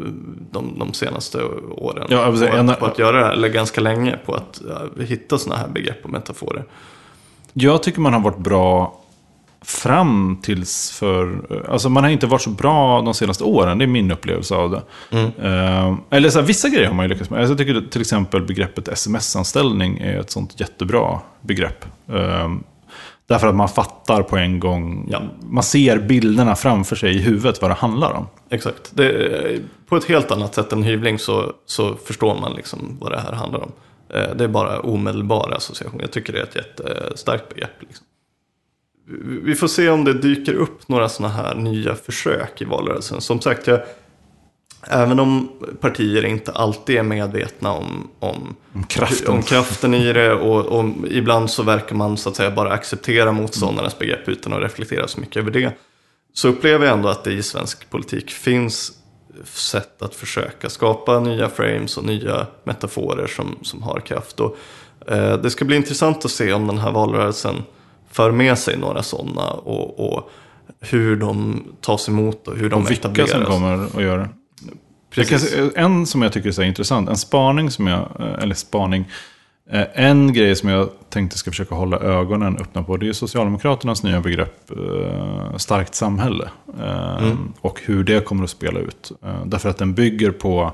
[0.51, 2.07] de, de senaste åren.
[2.11, 5.03] Ja, på, en- att, på att göra det här, eller ganska länge på att ja,
[5.05, 6.65] hitta sådana här begrepp och metaforer.
[7.53, 9.01] jag tycker man har varit bra
[9.63, 11.41] fram tills för...
[11.71, 14.71] Alltså man har inte varit så bra de senaste åren, det är min upplevelse av
[14.71, 14.83] det.
[15.43, 17.39] Eh, eller så här, vissa grejer har man ju lyckats med.
[17.41, 21.85] Alltså, Jag tycker till exempel begreppet sms-anställning är ett sånt jättebra begrepp.
[22.09, 22.51] Eh,
[23.29, 25.09] Därför att man fattar på en gång.
[25.11, 25.23] Ja.
[25.41, 28.27] Man ser bilderna framför sig i huvudet vad det handlar om.
[28.51, 28.91] Exakt.
[28.95, 33.21] Det, på ett helt annat sätt än hyvling så, så förstår man liksom vad det
[33.21, 33.73] här handlar om.
[34.15, 36.01] Eh, Det är bara omedelbar association.
[36.01, 37.71] Jag tycker det är ett jättestarkt begrepp.
[37.81, 38.07] Liksom.
[39.09, 43.21] Vi- Vi får se om det dyker upp några sådana här nya försök i valrörelsen.
[43.21, 43.81] Som sagt, jag,
[44.87, 45.49] även om
[45.81, 49.35] partier inte alltid är medvetna om, om, Om kraften.
[49.35, 53.33] om kraften i det och, och ibland så verkar man så att säga bara acceptera
[53.33, 55.73] motståndarnas begrepp utan att reflektera så mycket över det.
[56.35, 58.93] Så upplever jag ändå att det i svensk politik finns
[59.45, 64.41] sätt att försöka skapa nya frames och nya metaforer som, som har kraft.
[64.41, 64.57] Och,
[65.07, 67.55] eh, det ska bli intressant att se om den här valrörelsen
[68.11, 70.31] för med sig några sådana och, och
[70.81, 73.31] hur de tas emot och hur de Och vilka etableras.
[73.31, 74.29] som kommer att göra
[75.15, 75.51] kan, Precis.
[75.51, 79.09] se- en som jag tycker är intressant, en spaning som jag, eh, eller spaning,
[79.71, 84.03] eh, en grej som jag tänkte ska försöka hålla ögonen öppna på, det är Socialdemokraternas
[84.03, 86.49] nya begrepp eh, starkt samhälle.
[86.81, 89.13] Eh, Och hur det kommer att spela ut.
[89.45, 90.73] Därför att den bygger på,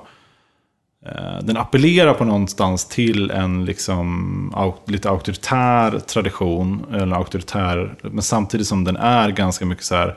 [1.43, 4.55] den appellerar på någonstans till en liksom
[4.87, 10.17] lite auktoritär tradition, eller auktoritär, men samtidigt som den är ganska mycket så här,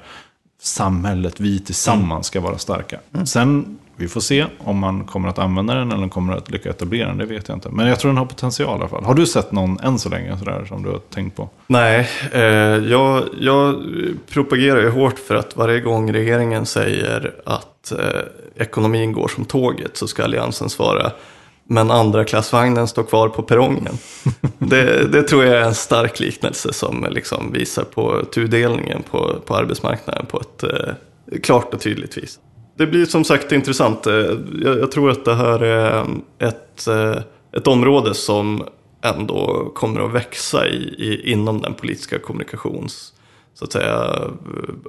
[0.62, 3.00] samhället, vi tillsammans ska vara starka.
[3.26, 7.08] Sen, vi får se om man kommer att använda den eller kommer att lyckas etablera
[7.08, 7.70] den, det vet jag inte.
[7.70, 9.04] Men jag tror den har potential i alla fall.
[9.04, 11.50] Har du sett någon än så länge sådär, som du har tänkt på?
[11.68, 13.76] Nej, eh, jag, jag
[14.30, 18.22] propagerar ju hårt för att varje gång regeringen säger att eh,
[18.56, 21.12] ekonomin går som tåget så ska alliansen svara
[21.70, 23.98] men andra klassvagnen står kvar på perrongen.
[24.58, 29.56] det, det tror jag är en stark liknelse som liksom visar på tudelningen på, på
[29.56, 32.40] arbetsmarknaden på ett eh, klart och tydligt vis.
[32.78, 34.08] Det blir som sagt intressant.
[34.08, 34.14] Eh,
[34.62, 36.06] Jag, jag tror att det här är
[36.40, 37.18] ett, eh,
[37.52, 38.64] ett område som
[39.02, 43.14] ändå kommer att växa i, i, inom den politiska kommunikations...
[43.54, 44.20] Så att säga,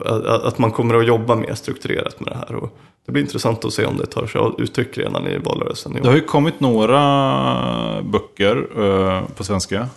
[0.07, 2.55] eh, att, man kommer att jobba mer strukturerat med det här.
[2.55, 5.97] Och det blir intressant att se om det tar sig uttryck redan i valrörelsen.
[5.97, 6.01] i.
[6.01, 8.66] Det har ju kommit några böcker
[9.34, 9.89] på svenska.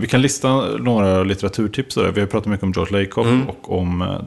[0.00, 1.96] Vi kan lista några litteraturtips.
[1.96, 4.18] Vi har pratat mycket om George Lakoff och om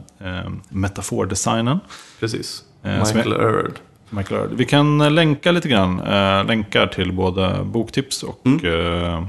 [0.68, 1.78] metafordesignen.
[2.20, 2.64] Precis.
[2.82, 3.78] Eh, Michael Erard.
[4.10, 4.56] Michael Earl.
[4.56, 6.00] Vi kan eh, länka lite grann.
[6.00, 9.24] Eh, länkar till både boktips och eh,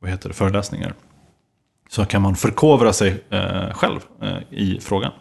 [0.00, 0.94] vad heter det, föreläsningar.
[1.90, 3.24] Så kan man förkovra sig
[3.72, 4.00] själv
[4.50, 5.12] i frågan.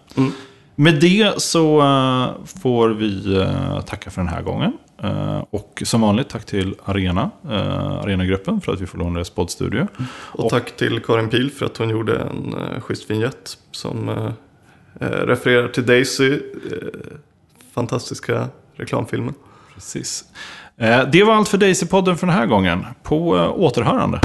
[0.76, 1.82] Med det så
[2.62, 3.46] får vi
[3.86, 4.74] tacka för den här gången.
[5.50, 7.32] Och som vanligt tack till Arena,
[8.04, 9.88] Arenagruppen för att vi får låna deras poddstudio.
[10.14, 14.10] Och tack till Karin Pil för att hon gjorde en schysst vignett som
[15.00, 16.40] refererar till Daisy
[17.74, 19.34] fantastiska reklamfilmen.
[19.74, 20.24] Precis.
[20.78, 22.86] Eh, det var allt för Daisy-podden för den här gången.
[23.04, 24.20] På eh, återhörande.